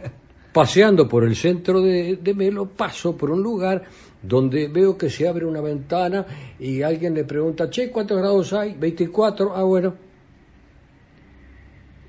[0.52, 3.84] Paseando por el centro de, Melo, paso por un lugar
[4.22, 6.26] donde veo que se abre una ventana
[6.58, 8.74] y alguien le pregunta, che, ¿cuántos grados hay?
[8.74, 9.94] 24, ah, bueno.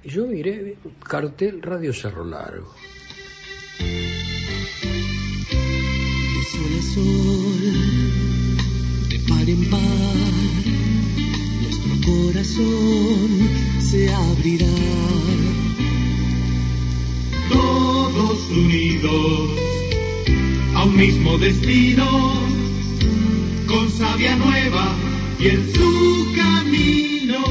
[0.03, 0.77] Y yo miré,
[1.07, 2.73] cartel Radio Cerro Largo.
[6.33, 7.63] de sol a sol,
[9.09, 9.81] de par en par,
[11.61, 13.29] nuestro corazón
[13.79, 15.50] se abrirá.
[17.51, 19.49] Todos unidos
[20.75, 22.05] a un mismo destino,
[23.67, 24.95] con savia nueva
[25.39, 27.43] y en su camino.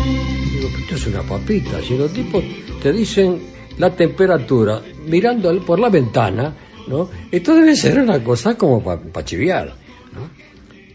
[0.52, 1.82] Digo, esto es una papita.
[1.82, 2.42] Si los tipos
[2.82, 3.40] te dicen
[3.78, 6.54] la temperatura mirando por la ventana,
[6.88, 7.08] ¿no?
[7.30, 9.74] Esto debe ser una cosa como para chiviar,
[10.12, 10.30] ¿no?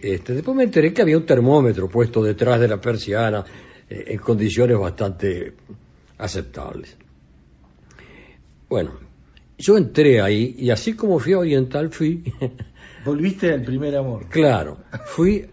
[0.01, 3.43] Este, después me enteré que había un termómetro puesto detrás de la persiana
[3.89, 5.53] eh, en condiciones bastante
[6.17, 6.95] aceptables.
[8.75, 8.91] Bueno,
[9.57, 12.21] yo entré ahí y así como fui a Oriental fui,
[13.05, 14.27] Volviste al primer amor.
[14.27, 15.45] claro, fui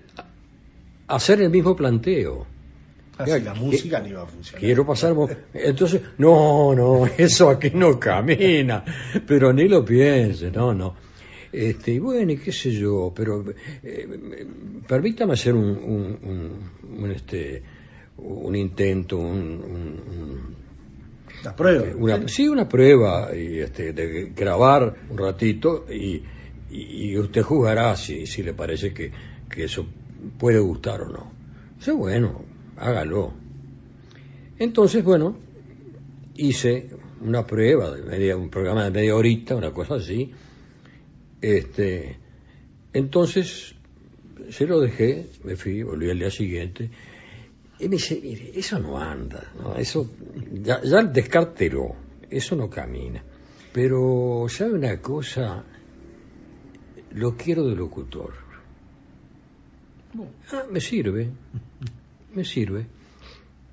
[1.06, 2.44] a hacer el mismo planteo.
[3.18, 4.60] Así Ya, la que- música no iba a funcionar.
[4.60, 5.14] Quiero pasar.
[5.54, 8.82] Entonces, no, no, eso aquí no camina.
[9.24, 10.96] Pero ni lo piense, no, no.
[11.52, 13.44] Este, bueno, y qué sé yo, pero
[13.84, 14.46] eh,
[14.88, 17.62] permítame hacer un, un, un- un, este,
[18.16, 20.56] un intento, un,
[21.96, 26.22] una, sí, una prueba y este, de grabar un ratito y,
[26.70, 29.10] y- y usted juzgará si, si le parece que,
[29.50, 29.86] que eso
[30.38, 31.32] puede gustar o no.
[31.78, 32.44] Dice, bueno,
[32.76, 33.32] hágalo.
[34.58, 35.36] Entonces, bueno,
[36.36, 36.88] hice
[37.20, 40.32] una prueba, de media, un programa de media horita, una cosa así.
[41.40, 42.16] Este,
[42.92, 43.74] entonces,
[44.50, 46.90] se lo dejé, me fui, volví al día siguiente,
[47.78, 49.74] y me dice, mire, eso no anda, ¿no?
[49.76, 50.08] eso
[50.62, 51.96] ya, ya descártelo,
[52.30, 53.22] eso no camina.
[53.72, 55.64] Pero, ¿sabe una cosa?
[57.12, 58.34] Lo quiero de locutor.
[60.52, 61.30] Ah, me sirve,
[62.34, 62.86] me sirve.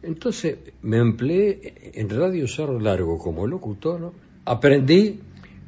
[0.01, 4.13] Entonces me empleé en Radio Cerro Largo como locutor, ¿no?
[4.45, 5.19] aprendí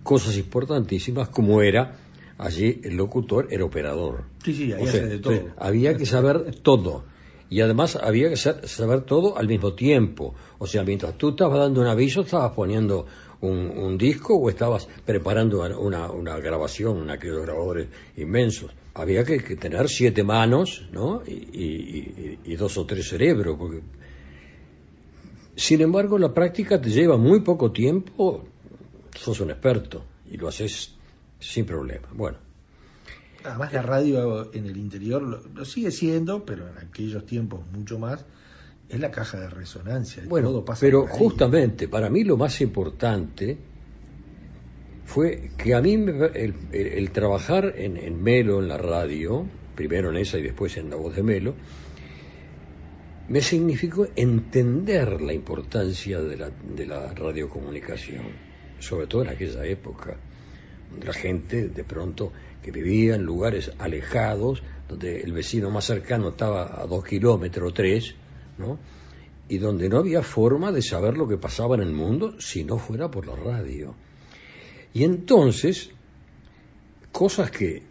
[0.03, 1.97] cosas importantísimas como era,
[2.37, 4.23] allí el locutor era operador.
[4.43, 5.33] Sí, sí, ahí O sea, de todo.
[5.33, 7.03] entonces, había que saber todo.
[7.51, 10.33] Y además había que sa- saber todo al mismo tiempo.
[10.57, 13.05] O sea, mientras tú estabas dando un aviso, estabas poniendo
[13.41, 18.71] un, un disco o estabas preparando una, una grabación, en aquellos grabadores inmensos.
[18.93, 21.23] Había que, que tener siete manos, ¿no?
[21.27, 23.57] Y, y- y- y dos o tres cerebros.
[23.59, 23.81] Porque...
[25.55, 28.45] Sin embargo, la práctica te lleva muy poco tiempo,
[29.13, 30.95] sos un experto y lo haces
[31.39, 32.07] sin problema.
[32.13, 32.37] Bueno.
[33.43, 37.97] Además la radio en el interior lo, lo sigue siendo, pero en aquellos tiempos mucho
[37.99, 38.25] más,
[38.89, 40.23] es la caja de resonancia.
[40.27, 43.57] Bueno, todo pasa pero justamente para mí lo más importante
[45.05, 49.45] fue que a mí me- el, el- el trabajar en, en Melo, en la radio,
[49.75, 51.55] primero en esa y después en la voz de Melo,
[53.27, 58.23] me significó entender la importancia de la, de la radiocomunicación,
[58.79, 60.17] sobre todo en aquella época,
[60.91, 66.29] donde la gente de pronto que vivía en lugares alejados, donde el vecino más cercano
[66.29, 68.15] estaba a dos kilómetros o tres,
[68.57, 68.77] ¿no?
[69.51, 72.77] y donde no había forma de saber lo que pasaba en el mundo si no
[72.77, 73.95] fuera por la radio.
[74.93, 75.89] Y entonces,
[77.11, 77.83] cosas que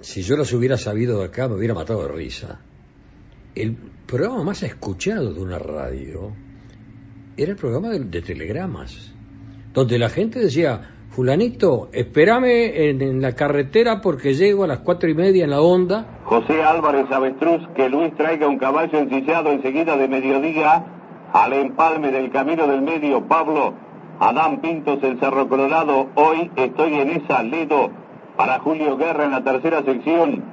[0.00, 2.58] si yo las hubiera sabido de acá me hubiera matado de risa.
[3.54, 3.76] El
[4.06, 6.34] programa más escuchado de una radio
[7.36, 9.12] era el programa de, de telegramas,
[9.74, 15.08] donde la gente decía, fulanito, espérame en, en la carretera porque llego a las cuatro
[15.08, 16.20] y media en la onda.
[16.24, 20.84] José Álvarez Avestruz, que Luis traiga un caballo ensillado enseguida de mediodía
[21.32, 23.26] al empalme del camino del medio.
[23.26, 23.72] Pablo,
[24.20, 27.90] Adán Pintos, el Cerro Colorado, hoy estoy en esa Ledo
[28.36, 30.44] para Julio Guerra en la tercera sección.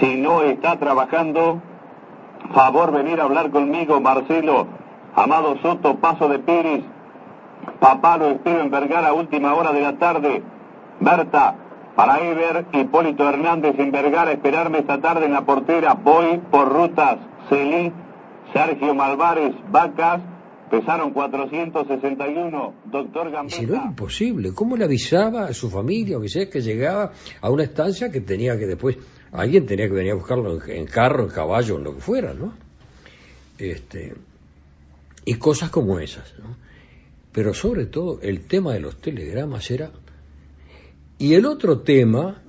[0.00, 1.62] Si no está trabajando,
[2.52, 4.66] favor venir a hablar conmigo, Marcelo.
[5.14, 6.82] Amado Soto, Paso de Pérez.
[7.80, 10.42] Papá lo espero en Vergara, última hora de la tarde.
[11.00, 11.56] Berta,
[11.96, 15.94] para Ever, Hipólito Hernández en Vergara, esperarme esta tarde en la portera.
[15.94, 17.18] Voy por rutas.
[17.48, 17.90] Celí,
[18.52, 20.20] Sergio Malvares, Vacas,
[20.70, 22.74] pesaron 461.
[22.84, 23.56] Doctor Gambetta.
[23.56, 27.50] si no era imposible, ¿cómo le avisaba a su familia o sea que llegaba a
[27.50, 28.98] una estancia que tenía que después,
[29.32, 32.34] alguien tenía que venir a buscarlo en, en carro, en caballo, en lo que fuera,
[32.34, 32.52] ¿no?
[33.58, 34.14] Este,
[35.24, 36.69] y cosas como esas, ¿no?
[37.32, 39.90] Pero sobre todo el tema de los telegramas era...
[41.18, 42.42] Y el otro tema,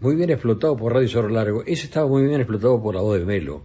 [0.00, 3.18] muy bien explotado por Radio Cerro Largo, ese estaba muy bien explotado por la voz
[3.18, 3.62] de Melo.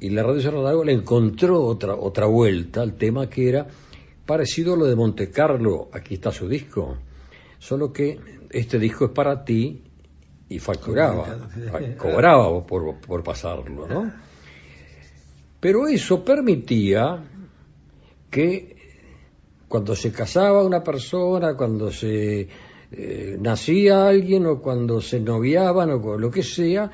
[0.00, 3.66] Y la Radio Cerro Largo le encontró otra, otra vuelta al tema que era
[4.26, 6.96] parecido a lo de Monte Carlo, aquí está su disco,
[7.58, 8.18] solo que
[8.50, 9.82] este disco es para ti
[10.48, 11.48] y facturaba,
[11.98, 14.12] cobraba por, por pasarlo, ¿no?
[15.60, 17.24] Pero eso permitía
[18.30, 18.83] que
[19.68, 22.48] cuando se casaba una persona, cuando se
[22.92, 26.90] eh, nacía alguien o cuando se noviaban o lo que sea,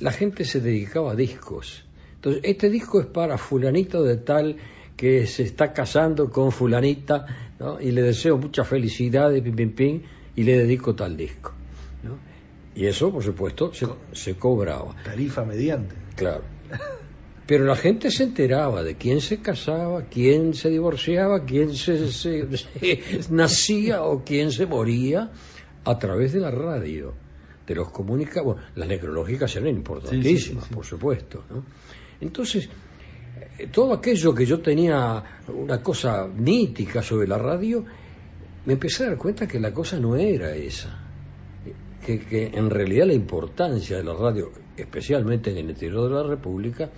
[0.00, 1.84] la gente se dedicaba a discos.
[2.16, 4.56] Entonces, este disco es para fulanito de tal
[4.96, 7.24] que se está casando con fulanita,
[7.60, 7.80] ¿no?
[7.80, 10.02] y le deseo mucha felicidad, pim, pim, pim,
[10.34, 11.52] y le dedico tal disco.
[12.02, 12.18] ¿no?
[12.74, 14.96] Y eso, por supuesto, se, se cobraba.
[15.04, 15.94] Tarifa mediante.
[16.16, 16.42] Claro.
[17.48, 22.46] Pero la gente se enteraba de quién se casaba, quién se divorciaba, quién se, se-
[22.58, 25.30] se nacía o quién se moría
[25.84, 27.14] a través de la radio,
[27.66, 31.42] de los comunica bueno, las necrológicas eran importantísimas, por supuesto.
[31.48, 31.64] ¿no?
[32.20, 32.68] Entonces,
[33.58, 37.82] eh, todo aquello que yo tenía una cosa nítica sobre la radio,
[38.66, 41.04] me empecé a dar cuenta que la cosa no era esa.
[42.04, 46.22] Que, que en realidad la importancia de la radio, especialmente en el interior de la
[46.22, 46.90] República,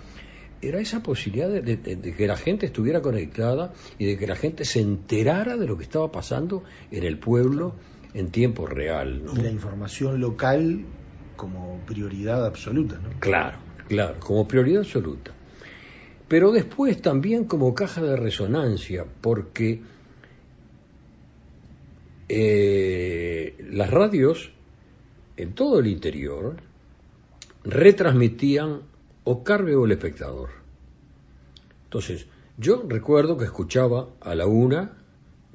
[0.61, 4.27] era esa posibilidad de, de- de- de que la gente estuviera conectada y de que
[4.27, 7.75] la gente se enterara de lo que estaba pasando en el pueblo
[8.13, 9.23] en tiempo real.
[9.25, 9.33] ¿no?
[9.33, 10.85] Y la información local
[11.35, 13.09] como prioridad absoluta, ¿no?
[13.19, 15.31] Claro, claro, como prioridad absoluta.
[16.27, 19.81] Pero después también como caja de resonancia, porque
[22.29, 24.51] eh, las radios
[25.37, 26.55] en todo el interior
[27.63, 28.81] retransmitían
[29.23, 30.49] o Carve o el espectador.
[31.85, 34.97] Entonces, yo recuerdo que escuchaba a la una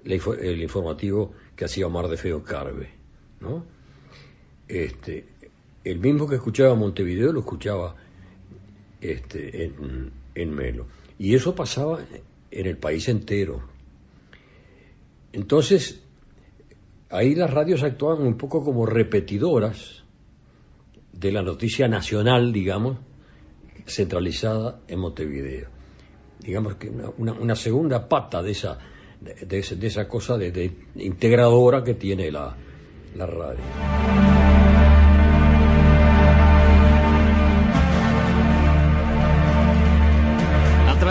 [0.04, 2.90] el informativo que hacía Omar de Feo Carve,
[3.40, 3.64] ¿no?
[4.68, 5.26] Este,
[5.84, 7.96] el mismo que escuchaba Montevideo lo escuchaba
[9.00, 10.86] este, en, en Melo.
[11.18, 12.00] Y eso pasaba
[12.50, 13.62] en el país entero.
[15.32, 16.02] Entonces,
[17.10, 20.04] ahí las radios actuaban un poco como repetidoras
[21.12, 22.98] de la noticia nacional, digamos,
[23.86, 25.68] centralizada en Montevideo.
[26.40, 28.78] Digamos que una, segunda pata de esa,
[29.20, 32.54] de, de esa cosa de integradora que tiene la,
[33.16, 34.45] la radio.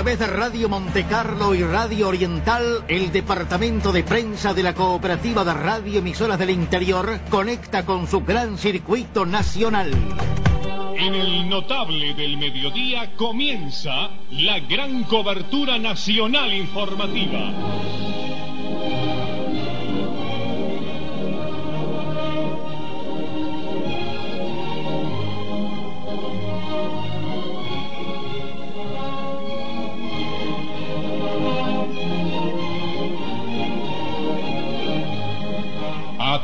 [0.05, 5.55] Través de Radio Montecarlo y Radio Oriental, el departamento de prensa de la Cooperativa de
[5.55, 9.91] Radio Emisoras del Interior conecta con su gran circuito nacional.
[10.95, 18.44] En el notable del mediodía comienza la gran cobertura nacional informativa.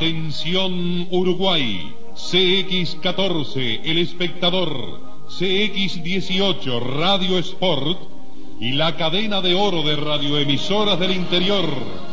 [0.01, 4.99] Atención Uruguay, CX14, El Espectador,
[5.29, 7.99] CX18 Radio Sport.
[8.59, 11.65] Y la cadena de oro de radioemisoras del interior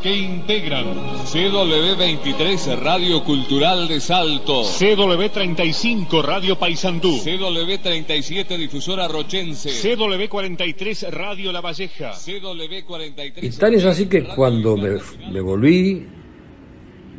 [0.03, 0.84] que integran
[1.32, 12.12] CW23 Radio Cultural de Salto, CW35 Radio Paysandú, CW37 Difusora Rochense, CW43 Radio La Valleja,
[12.12, 13.43] CW43.
[13.43, 14.99] Y tal es así que cuando me,
[15.30, 16.18] me volví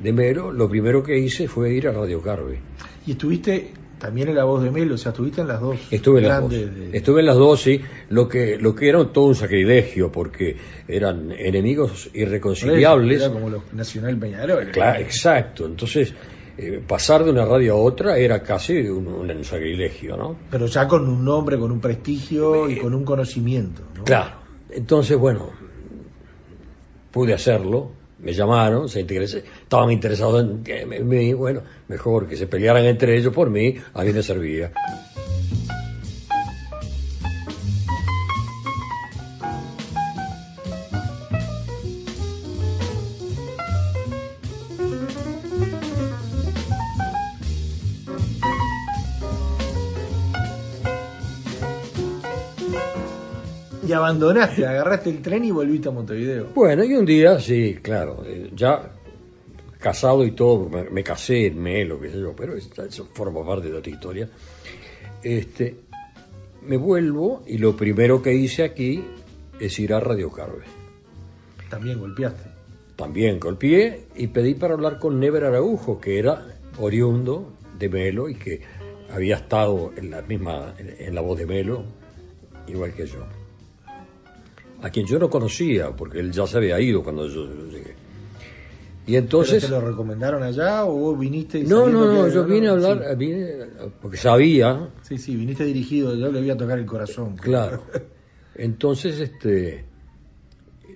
[0.02, 2.60] de Mero, lo primero que hice fue ir a Radio Carve.
[3.06, 5.78] Y estuviste también en la voz de Melo, o sea, estuviste en las dos.
[5.92, 6.50] Estuve en las dos.
[6.52, 7.82] grandes de- Estuve en las dos, sí.
[8.10, 10.56] Lo que, lo que era todo un sacrilegio, porque
[10.88, 13.22] eran enemigos irreconciliables.
[13.24, 14.70] Era como los Nacional Peñarol.
[14.72, 15.66] Claro, exacto.
[15.66, 16.14] Entonces,
[16.58, 20.38] eh, pasar de una radio a otra era casi un, un sacrilegio, ¿no?
[20.50, 23.82] Pero ya con un nombre, con un prestigio y con un conocimiento.
[23.98, 24.04] ¿no?
[24.06, 24.38] Claro.
[24.70, 25.50] Entonces, bueno,
[27.12, 27.92] pude hacerlo.
[28.20, 31.32] Me llamaron, se interes- estaban interesados en, mí.
[31.34, 34.72] Bueno, mejor que se pelearan entre ellos por mí, a mí me servía.
[53.88, 56.48] Y abandonaste, agarraste el tren y volviste a Montevideo.
[56.56, 58.99] Bueno, y un día, sí, claro, eh, ya
[59.80, 63.70] casado y todo, me, me casé en Melo, qué sé yo, pero eso, forma parte
[63.72, 64.30] de otra historia.
[65.24, 65.76] Este,
[66.62, 69.04] me vuelvo y lo primero que hice aquí
[69.60, 70.66] es ir a Radio Carve.
[71.70, 72.50] También golpeaste.
[72.96, 76.46] También golpeé y pedí para hablar con Never Araujo, que era
[76.80, 78.62] oriundo de Melo y que
[79.14, 81.84] había estado en la misma, en, la voz de Melo,
[82.68, 83.26] igual que yo.
[84.82, 87.96] A quien yo no conocía, porque él ya se había ido cuando yo llegué.
[89.10, 89.64] Y entonces...
[89.64, 91.64] ¿Pero te lo recomendaron allá o vos viniste?
[91.64, 93.16] No, sabiendo no, no, que- yo vine a hablar, Sí.
[93.18, 93.48] vine,
[94.00, 97.36] porque sabía, Sí, sí, viniste dirigido, yo le voy a tocar el corazón.
[97.38, 97.86] claro.
[98.54, 99.86] Entonces, este,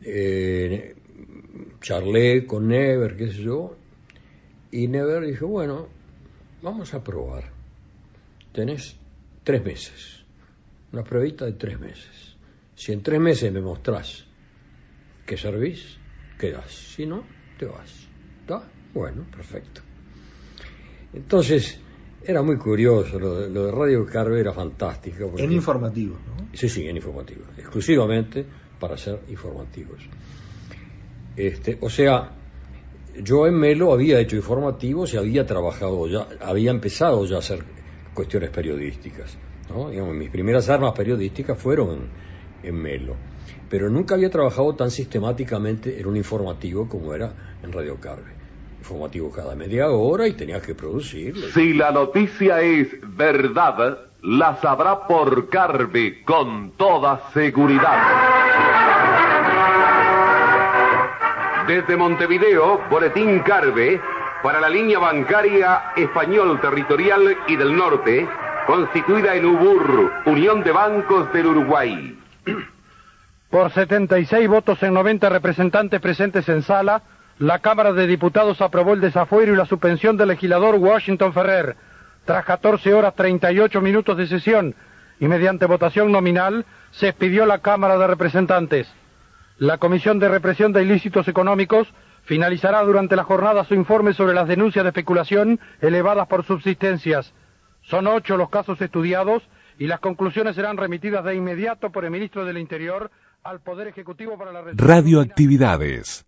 [0.03, 0.95] eh,
[1.81, 3.77] charlé con Never, qué sé yo,
[4.69, 5.89] y Never dijo, bueno,
[6.61, 7.51] vamos a probar.
[8.51, 8.95] Tenés
[9.43, 10.23] tres meses,
[10.91, 12.37] una pruebita de tres meses.
[12.75, 14.25] Si en tres meses me mostrás
[15.25, 15.99] que servís,
[16.37, 16.71] quedás.
[16.95, 18.02] Si no, te vas.
[18.43, 18.61] ¿Está?
[18.93, 19.81] Bueno, perfecto.
[21.13, 21.79] Entonces,
[22.25, 25.27] era muy curioso, lo de, lo de Radio Carve era fantástico.
[25.29, 26.47] porque- En informativo, ¿no?
[26.53, 28.45] Sí, sí, en informativos, exclusivamente
[28.79, 29.99] para ser informativos.
[31.35, 32.31] Este, o sea,
[33.21, 37.63] yo en Melo había hecho informativos y había trabajado ya, había empezado ya a hacer
[38.13, 39.37] cuestiones periodísticas.
[39.69, 39.89] ¿no?
[39.89, 42.09] Digamos, mis primeras armas periodísticas fueron
[42.61, 43.15] en, en Melo,
[43.73, 48.31] pero nunca había trabajado tan sistemáticamente en un informativo como era en Radio Carve.
[48.77, 51.47] Informativo cada media hora y tenía que producirlo.
[51.47, 57.97] Si la noticia es verdad, la sabrá por Carve con toda seguridad.
[61.65, 63.99] Desde Montevideo, Boletín Carve,
[64.43, 68.29] para la línea bancaria español territorial y del norte,
[68.67, 72.19] constituida en UBUR, Unión de Bancos del Uruguay.
[73.53, 77.03] Por 76 votos en 90 representantes presentes en sala,
[77.37, 81.75] la Cámara de Diputados aprobó el desafuero y la suspensión del legislador Washington Ferrer.
[82.25, 84.73] Tras 14 horas 38 minutos de sesión
[85.19, 88.91] y mediante votación nominal, se expidió la Cámara de Representantes.
[89.59, 91.87] La Comisión de Represión de Ilícitos Económicos
[92.23, 97.31] finalizará durante la jornada su informe sobre las denuncias de especulación elevadas por subsistencias.
[97.83, 99.43] Son ocho los casos estudiados
[99.77, 103.11] y las conclusiones serán remitidas de inmediato por el ministro del Interior
[103.43, 106.25] al Poder Ejecutivo para la Radioactividades.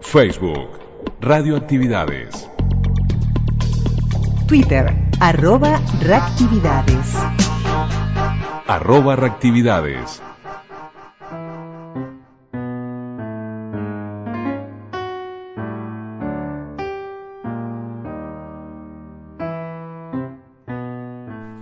[0.00, 0.78] Facebook.
[1.20, 2.48] Radioactividades.
[4.46, 7.14] Twitter arroba reactividades.
[8.66, 10.22] Arroba reactividades.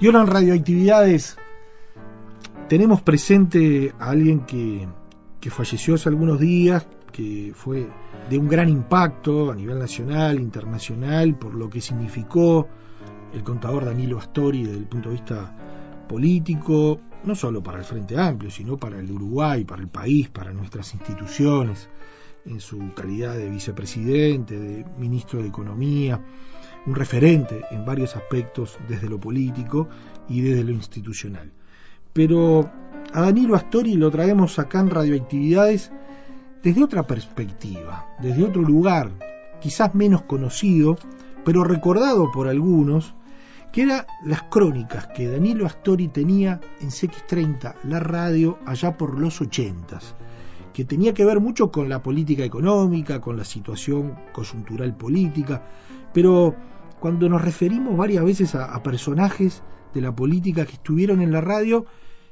[0.02, 1.36] Y ahora en Radioactividades.
[2.68, 4.88] Tenemos presente a alguien que,
[5.38, 7.86] que falleció hace algunos días, que fue
[8.28, 12.66] de un gran impacto a nivel nacional, internacional, por lo que significó
[13.32, 15.56] el contador Danilo Astori desde el punto de vista
[16.08, 20.52] político, no solo para el Frente Amplio, sino para el Uruguay, para el país, para
[20.52, 21.88] nuestras instituciones,
[22.44, 26.20] en su calidad de vicepresidente, de ministro de Economía,
[26.86, 29.88] un referente en varios aspectos desde lo político
[30.28, 31.50] y desde lo institucional.
[32.12, 32.70] Pero
[33.12, 35.92] a Danilo Astori lo traemos acá en Radioactividades
[36.62, 39.10] desde otra perspectiva, desde otro lugar,
[39.60, 40.96] quizás menos conocido,
[41.44, 43.14] pero recordado por algunos,
[43.72, 49.40] que era las crónicas que Danilo Astori tenía en CX30, la radio, allá por los
[49.40, 50.14] ochentas,
[50.72, 55.62] que tenía que ver mucho con la política económica, con la situación coyuntural política,
[56.12, 56.54] pero
[57.02, 61.84] cuando nos referimos varias veces a, personajes de la política que estuvieron en la radio,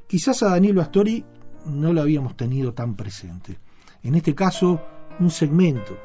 [0.07, 1.25] quizás a Danilo Astori
[1.67, 3.59] no lo habíamos tenido tan presente.
[4.05, 4.81] En este caso,
[5.19, 5.99] un segmento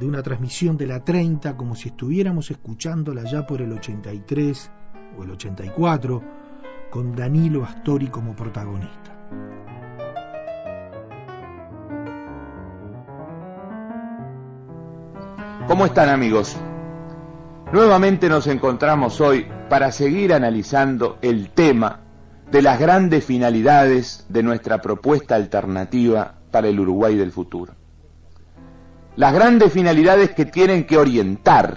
[0.00, 4.68] de una transmisión de la 30 como si estuviéramos escuchándola ya por el 83
[5.16, 6.22] o el 84
[6.90, 9.16] con Danilo Astori como protagonista.
[15.68, 16.58] ¿Cómo están amigos?
[17.70, 22.00] Nuevamente nos encontramos hoy para seguir analizando el tema
[22.50, 27.74] de las grandes finalidades de nuestra propuesta alternativa para el Uruguay del futuro.
[29.16, 31.76] Las grandes finalidades que tienen que orientar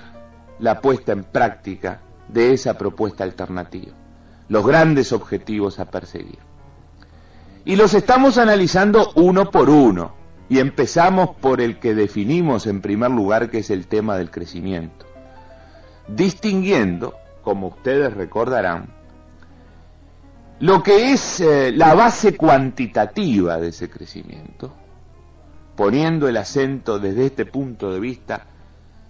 [0.59, 3.91] la puesta en práctica de esa propuesta alternativa,
[4.47, 6.39] los grandes objetivos a perseguir.
[7.65, 10.13] Y los estamos analizando uno por uno,
[10.47, 15.05] y empezamos por el que definimos en primer lugar, que es el tema del crecimiento,
[16.15, 18.93] distinguiendo, como ustedes recordarán,
[20.59, 24.71] lo que es eh, la base cuantitativa de ese crecimiento,
[25.75, 28.45] poniendo el acento desde este punto de vista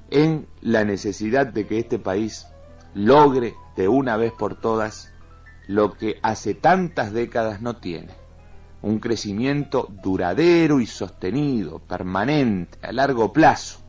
[0.09, 2.47] en la necesidad de que este país
[2.93, 5.11] logre de una vez por todas
[5.67, 8.13] lo que hace tantas décadas no tiene,
[8.81, 13.80] un crecimiento duradero y sostenido, permanente, a largo plazo,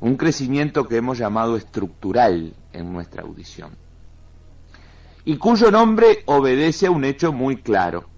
[0.00, 3.70] un crecimiento que hemos llamado estructural en nuestra audición,
[5.24, 8.08] y cuyo nombre obedece a un hecho muy claro.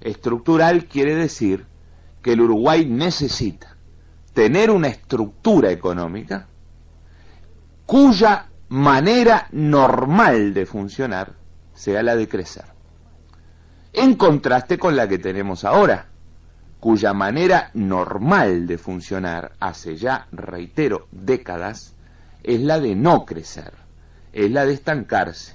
[0.00, 1.66] Estructural quiere decir
[2.22, 3.76] que el Uruguay necesita
[4.34, 6.48] tener una estructura económica
[7.86, 11.34] cuya manera normal de funcionar
[11.74, 12.64] sea la de crecer.
[13.92, 16.08] En contraste con la que tenemos ahora,
[16.82, 21.94] cuya manera normal de funcionar hace ya, reitero, décadas,
[22.42, 23.72] es la de no crecer,
[24.32, 25.54] es la de estancarse,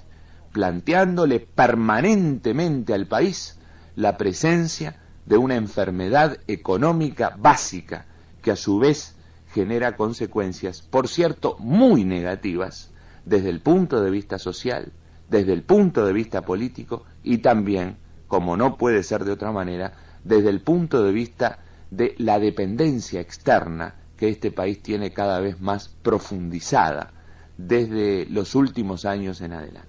[0.54, 3.60] planteándole permanentemente al país
[3.98, 8.06] la presencia de una enfermedad económica básica
[8.42, 9.18] que a su vez
[9.54, 12.92] genera consecuencias, por cierto, muy negativas
[13.26, 14.94] desde el punto de vista social,
[15.30, 17.98] desde el punto de vista político y también,
[18.30, 21.60] como no puede ser de otra manera, desde el punto de vista
[21.90, 27.14] de la dependencia externa que este país tiene cada vez más profundizada
[27.58, 29.88] desde los últimos años en adelante.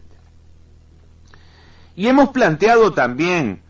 [1.96, 3.62] Y hemos planteado también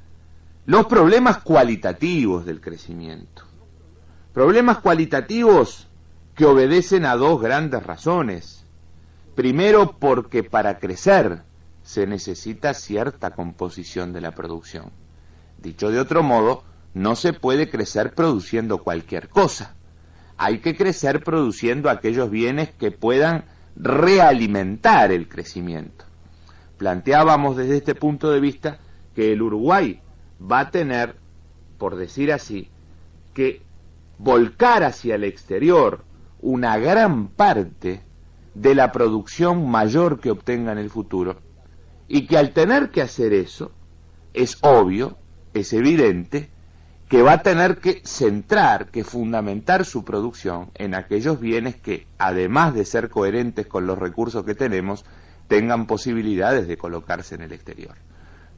[0.66, 3.45] los problemas cualitativos del crecimiento.
[4.35, 5.89] Problemas cualitativos
[6.35, 8.64] que obedecen a dos grandes razones.
[9.35, 11.43] Primero, porque para crecer
[11.83, 14.91] se necesita cierta composición de la producción.
[15.59, 16.63] Dicho de otro modo,
[16.95, 19.75] no se puede crecer produciendo cualquier cosa.
[20.37, 23.45] Hay que crecer produciendo aquellos bienes que puedan
[23.77, 26.05] realimentar el crecimiento.
[26.77, 28.79] Planteábamos desde este punto de vista
[29.15, 30.01] que el Uruguay
[30.41, 31.17] va a tener,
[31.77, 32.71] por decir así,
[33.35, 33.63] que
[34.19, 36.05] volcar hacia el exterior
[36.41, 38.03] una gran parte
[38.55, 41.37] de la producción mayor que obtenga en el futuro.
[42.07, 43.73] Y que al tener que hacer eso,
[44.35, 45.19] es obvio,
[45.55, 46.51] es evidente,
[47.09, 52.74] que va a tener que centrar, que fundamentar su producción en aquellos bienes que, además
[52.74, 55.05] de ser coherentes con los recursos que tenemos,
[55.46, 57.96] tengan posibilidades de colocarse en el exterior.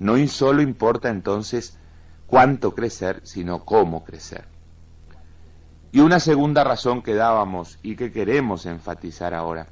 [0.00, 1.78] No solo importa entonces
[2.26, 4.44] cuánto crecer, sino cómo crecer.
[5.92, 9.66] Y una segunda razón que dábamos y que queremos enfatizar ahora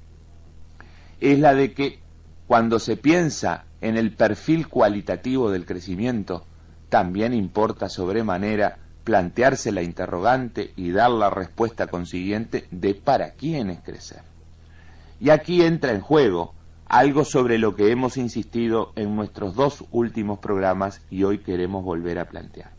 [1.21, 2.01] es la de que
[2.47, 6.45] cuando se piensa en el perfil cualitativo del crecimiento,
[6.89, 13.81] también importa sobremanera plantearse la interrogante y dar la respuesta consiguiente de para quién es
[13.81, 14.23] crecer.
[15.21, 16.55] Y aquí entra en juego
[16.87, 22.19] algo sobre lo que hemos insistido en nuestros dos últimos programas y hoy queremos volver
[22.19, 22.71] a plantear.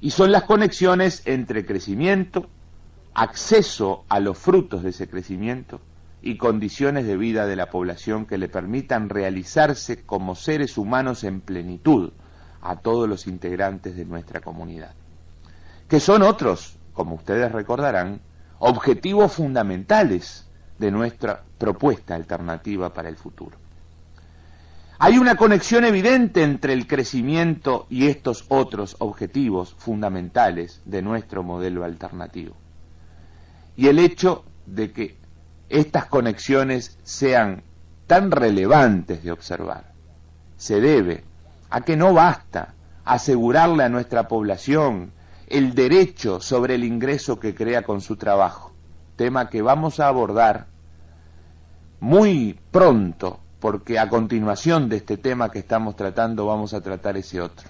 [0.00, 2.48] Y son las conexiones entre crecimiento,
[3.14, 5.80] acceso a los frutos de ese crecimiento,
[6.20, 11.42] y condiciones de vida de la población que le permitan realizarse como seres humanos en
[11.42, 12.12] plenitud
[12.64, 14.92] a todos los integrantes de nuestra comunidad.
[15.88, 18.20] Que son otros, como ustedes recordarán,
[18.58, 20.48] objetivos fundamentales
[20.78, 23.58] de nuestra propuesta alternativa para el futuro.
[24.98, 31.84] Hay una conexión evidente entre el crecimiento y estos otros objetivos fundamentales de nuestro modelo
[31.84, 32.54] alternativo.
[33.76, 35.16] Y el hecho de que
[35.68, 37.62] estas conexiones sean
[38.06, 39.92] tan relevantes de observar
[40.56, 41.24] se debe
[41.74, 45.10] a que no basta asegurarle a nuestra población
[45.48, 48.70] el derecho sobre el ingreso que crea con su trabajo,
[49.16, 50.68] tema que vamos a abordar
[51.98, 57.40] muy pronto, porque a continuación de este tema que estamos tratando vamos a tratar ese
[57.40, 57.68] otro.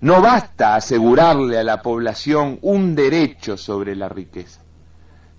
[0.00, 4.60] No basta asegurarle a la población un derecho sobre la riqueza.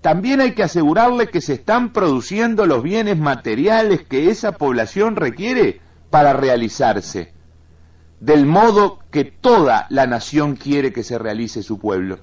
[0.01, 5.79] También hay que asegurarle que se están produciendo los bienes materiales que esa población requiere
[6.09, 7.31] para realizarse,
[8.21, 12.19] del modo que toda la nación quiere que se realice su pueblo.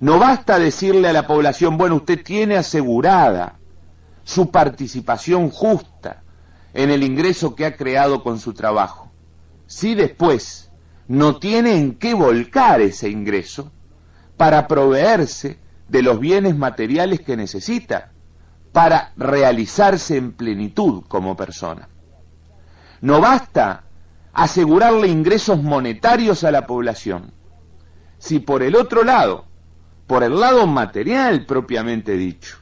[0.00, 3.56] No basta decirle a la población, bueno, usted tiene asegurada
[4.24, 6.24] su participación justa
[6.74, 9.12] en el ingreso que ha creado con su trabajo.
[9.68, 10.70] Si después
[11.06, 13.70] no tiene en qué volcar ese ingreso
[14.36, 18.10] para proveerse de los bienes materiales que necesita
[18.72, 21.88] para realizarse en plenitud como persona.
[23.00, 23.84] No basta
[24.38, 27.32] asegurarle ingresos monetarios a la población.
[28.18, 29.46] Si por el otro lado,
[30.06, 32.58] por el lado material propiamente dicho,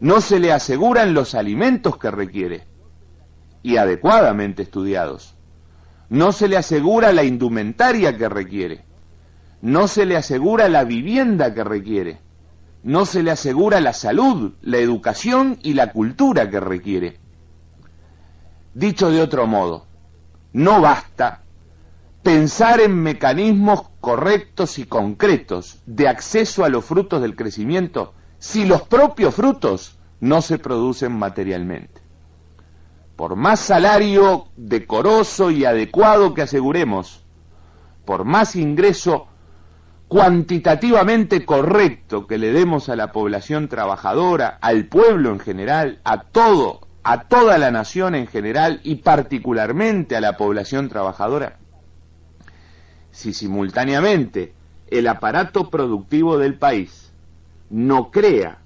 [0.00, 2.66] no se le aseguran los alimentos que requiere,
[3.62, 5.34] y adecuadamente estudiados,
[6.08, 8.86] no se le asegura la indumentaria que requiere,
[9.60, 12.20] no se le asegura la vivienda que requiere,
[12.84, 17.18] no se le asegura la salud, la educación y la cultura que requiere.
[18.72, 19.91] Dicho de otro modo,
[20.52, 21.42] no basta
[22.22, 28.82] pensar en mecanismos correctos y concretos de acceso a los frutos del crecimiento si los
[28.82, 32.00] propios frutos no se producen materialmente.
[33.16, 37.24] Por más salario decoroso y adecuado que aseguremos,
[38.04, 39.28] por más ingreso
[40.08, 46.80] cuantitativamente correcto que le demos a la población trabajadora, al pueblo en general, a todo
[47.04, 51.58] a toda la nación en general y particularmente a la población trabajadora?
[53.10, 54.54] Si simultáneamente
[54.88, 57.12] el aparato productivo del país
[57.70, 58.58] no crea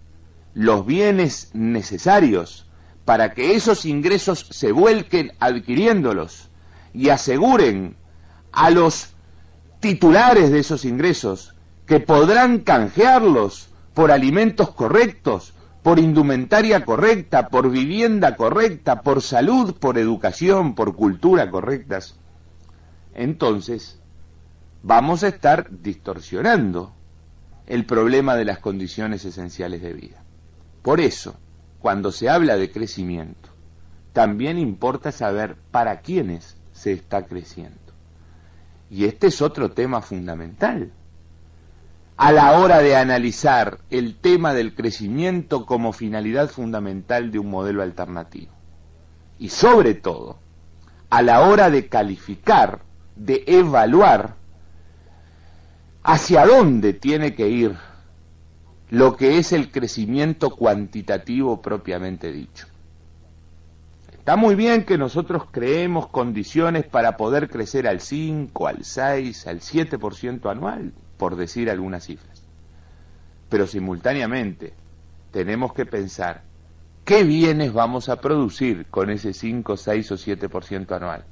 [0.55, 2.67] los bienes necesarios
[3.05, 6.51] para que esos ingresos se vuelquen adquiriéndolos
[6.93, 7.97] y aseguren
[8.53, 9.11] a los
[9.81, 11.55] titulares de esos ingresos
[11.87, 15.53] que podrán canjearlos por alimentos correctos,
[15.87, 22.17] por indumentaria correcta, por vivienda correcta, por salud, por educación, por cultura correctas,
[23.15, 24.01] entonces
[24.83, 26.93] vamos a estar distorsionando
[27.69, 30.25] el problema de las condiciones esenciales de vida.
[30.83, 31.37] Por eso,
[31.79, 33.51] cuando se habla de crecimiento,
[34.13, 37.79] también importa saber para quiénes se está creciendo.
[38.91, 40.91] Y este es otro tema fundamental
[42.17, 47.83] a la hora de analizar el tema del crecimiento como finalidad fundamental de un modelo
[47.83, 48.53] alternativo.
[49.39, 50.39] Y sobre todo,
[51.11, 52.81] a la hora de calificar,
[53.17, 54.37] de evaluar
[56.03, 57.77] hacia dónde tiene que ir
[58.89, 62.67] lo que es el crecimiento cuantitativo propiamente dicho.
[64.13, 69.61] Está muy bien que nosotros creemos condiciones para poder crecer al 5, al 6, al
[69.61, 72.43] 7% anual por decir algunas cifras.
[73.49, 74.75] Pero simultáneamente
[75.31, 76.43] tenemos que pensar
[77.05, 81.25] qué bienes vamos a producir con ese 5, 6 o 7% anual.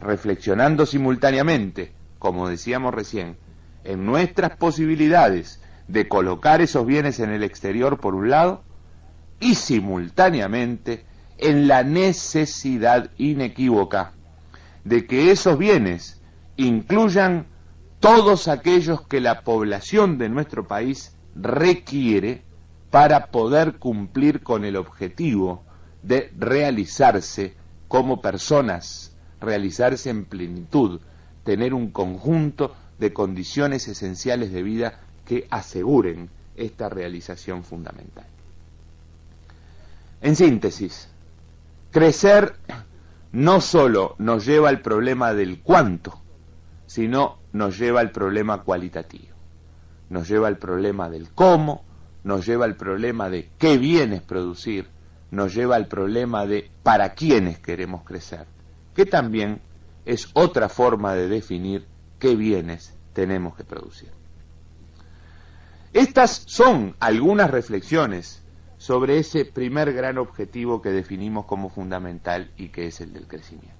[0.00, 3.36] Reflexionando simultáneamente, como decíamos recién,
[3.84, 8.62] en nuestras posibilidades de colocar esos bienes en el exterior por un lado
[9.40, 11.04] y simultáneamente
[11.38, 14.12] en la necesidad inequívoca
[14.84, 16.20] de que esos bienes
[16.56, 17.46] incluyan
[18.00, 22.42] todos aquellos que la población de nuestro país requiere
[22.90, 25.62] para poder cumplir con el objetivo
[26.02, 27.54] de realizarse
[27.88, 31.00] como personas, realizarse en plenitud,
[31.44, 38.26] tener un conjunto de condiciones esenciales de vida que aseguren esta realización fundamental.
[40.22, 41.08] En síntesis,
[41.90, 42.56] crecer
[43.32, 46.20] no solo nos lleva al problema del cuánto,
[46.90, 49.36] sino nos lleva al problema cualitativo,
[50.08, 51.84] nos lleva al problema del cómo,
[52.24, 54.88] nos lleva al problema de qué bienes producir,
[55.30, 58.44] nos lleva al problema de para quiénes queremos crecer,
[58.92, 59.60] que también
[60.04, 61.86] es otra forma de definir
[62.18, 64.10] qué bienes tenemos que producir.
[65.92, 68.42] Estas son algunas reflexiones
[68.78, 73.76] sobre ese primer gran objetivo que definimos como fundamental y que es el del crecimiento.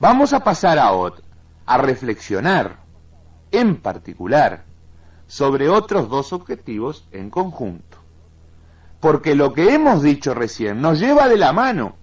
[0.00, 1.22] Vamos a pasar a otro,
[1.66, 2.78] a reflexionar
[3.50, 4.64] en particular
[5.26, 7.98] sobre otros dos objetivos en conjunto.
[9.00, 11.96] Porque lo que hemos dicho recién nos lleva de la mano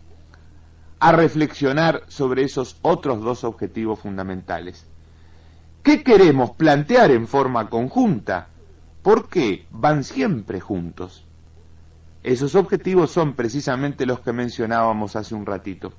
[1.00, 4.86] a reflexionar sobre esos otros dos objetivos fundamentales.
[5.84, 8.50] ¿Qué queremos plantear en forma conjunta?
[9.02, 11.26] Porque van siempre juntos.
[12.22, 15.94] Esos objetivos son precisamente los que mencionábamos hace un ratito.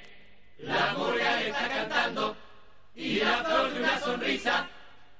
[0.57, 2.35] la murga le está cantando,
[2.95, 4.67] y la flor de una sonrisa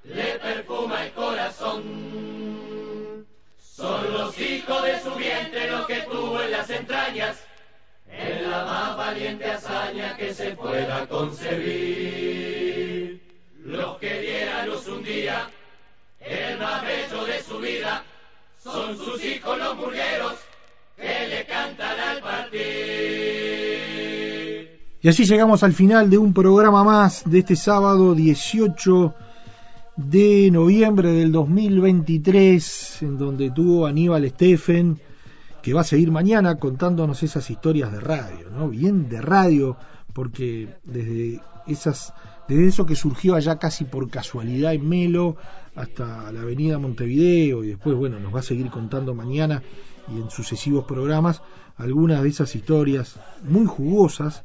[0.04, 3.26] le perfuma el corazón.
[3.56, 7.42] Son los hijos de su vientre los que tuvo en las entrañas
[8.18, 12.52] en la más valiente hazaña que se pueda concebir.
[13.64, 15.50] Los que dieran un día,
[16.20, 18.04] el más bello de su vida,
[18.62, 20.34] son sus hijos los murgueros
[20.96, 22.62] que le cantan al partir.
[25.00, 29.14] Y así llegamos al final de un programa más de este sábado 18
[29.96, 35.00] de noviembre del 2023, en donde tuvo Aníbal Steffen
[35.62, 38.68] que va a seguir mañana contándonos esas historias de radio, ¿no?
[38.68, 39.76] Bien de radio,
[40.12, 42.12] porque desde esas
[42.48, 45.36] desde eso que surgió allá casi por casualidad en Melo
[45.74, 49.62] hasta la avenida Montevideo y después, bueno, nos va a seguir contando mañana
[50.12, 51.40] y en sucesivos programas
[51.76, 54.44] algunas de esas historias muy jugosas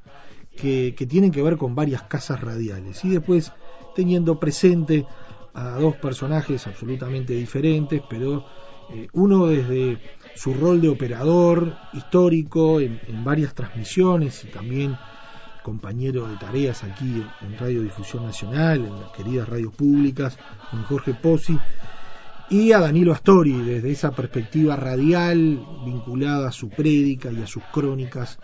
[0.55, 3.51] que, que tienen que ver con varias casas radiales y después
[3.95, 5.05] teniendo presente
[5.53, 8.45] a dos personajes absolutamente diferentes, pero
[8.89, 9.97] eh, uno desde
[10.37, 14.95] su rol de operador histórico en, varias transmisiones y también
[15.63, 20.37] compañero de tareas aquí en Radio Difusión Nacional, en las queridas radios públicas,
[20.69, 21.57] con Jorge Pozzi,
[22.49, 27.63] y a Danilo Astori desde esa perspectiva radial vinculada a su prédica y a sus
[27.73, 28.39] crónicas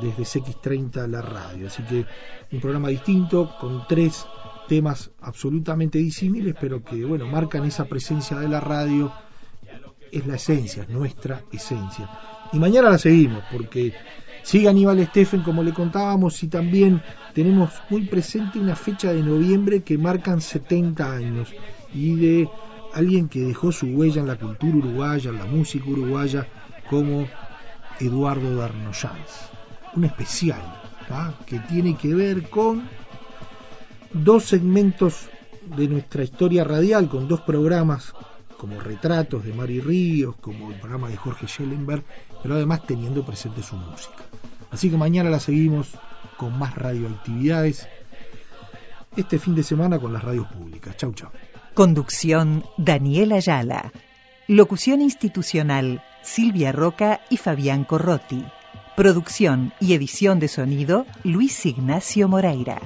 [0.00, 1.66] desde CX30 la radio.
[1.66, 2.06] Así que
[2.52, 4.24] un programa distinto con tres
[4.68, 9.12] temas absolutamente disímiles, pero que bueno, marcan esa presencia de la radio
[10.12, 12.08] es la esencia, nuestra esencia.
[12.52, 13.94] Y mañana la seguimos, porque
[14.42, 17.02] sigue Aníbal Steffen, como le contábamos, y también
[17.34, 21.52] tenemos muy presente una fecha de noviembre que marcan 70 años,
[21.94, 22.48] y de
[22.92, 26.46] alguien que dejó su huella en la cultura uruguaya, en la música uruguaya,
[26.90, 27.26] como
[27.98, 29.50] Eduardo Darnoyans.
[29.96, 30.60] Un especial
[31.46, 32.88] que tiene que ver con
[34.12, 35.28] dos segmentos
[35.76, 38.14] de nuestra historia radial, con dos programas
[38.62, 42.04] como retratos de Mari Ríos, como el programa de Jorge Schellenberg,
[42.44, 44.22] pero además teniendo presente su música.
[44.70, 45.88] Así que mañana la seguimos
[46.36, 47.88] con más radioactividades.
[49.16, 50.96] Este fin de semana con las radios públicas.
[50.96, 51.30] Chau, chau.
[51.74, 53.90] Conducción Daniela Ayala.
[54.46, 58.44] Locución institucional Silvia Roca y Fabián Corrotti.
[58.94, 62.80] Producción y edición de sonido Luis Ignacio Moreira.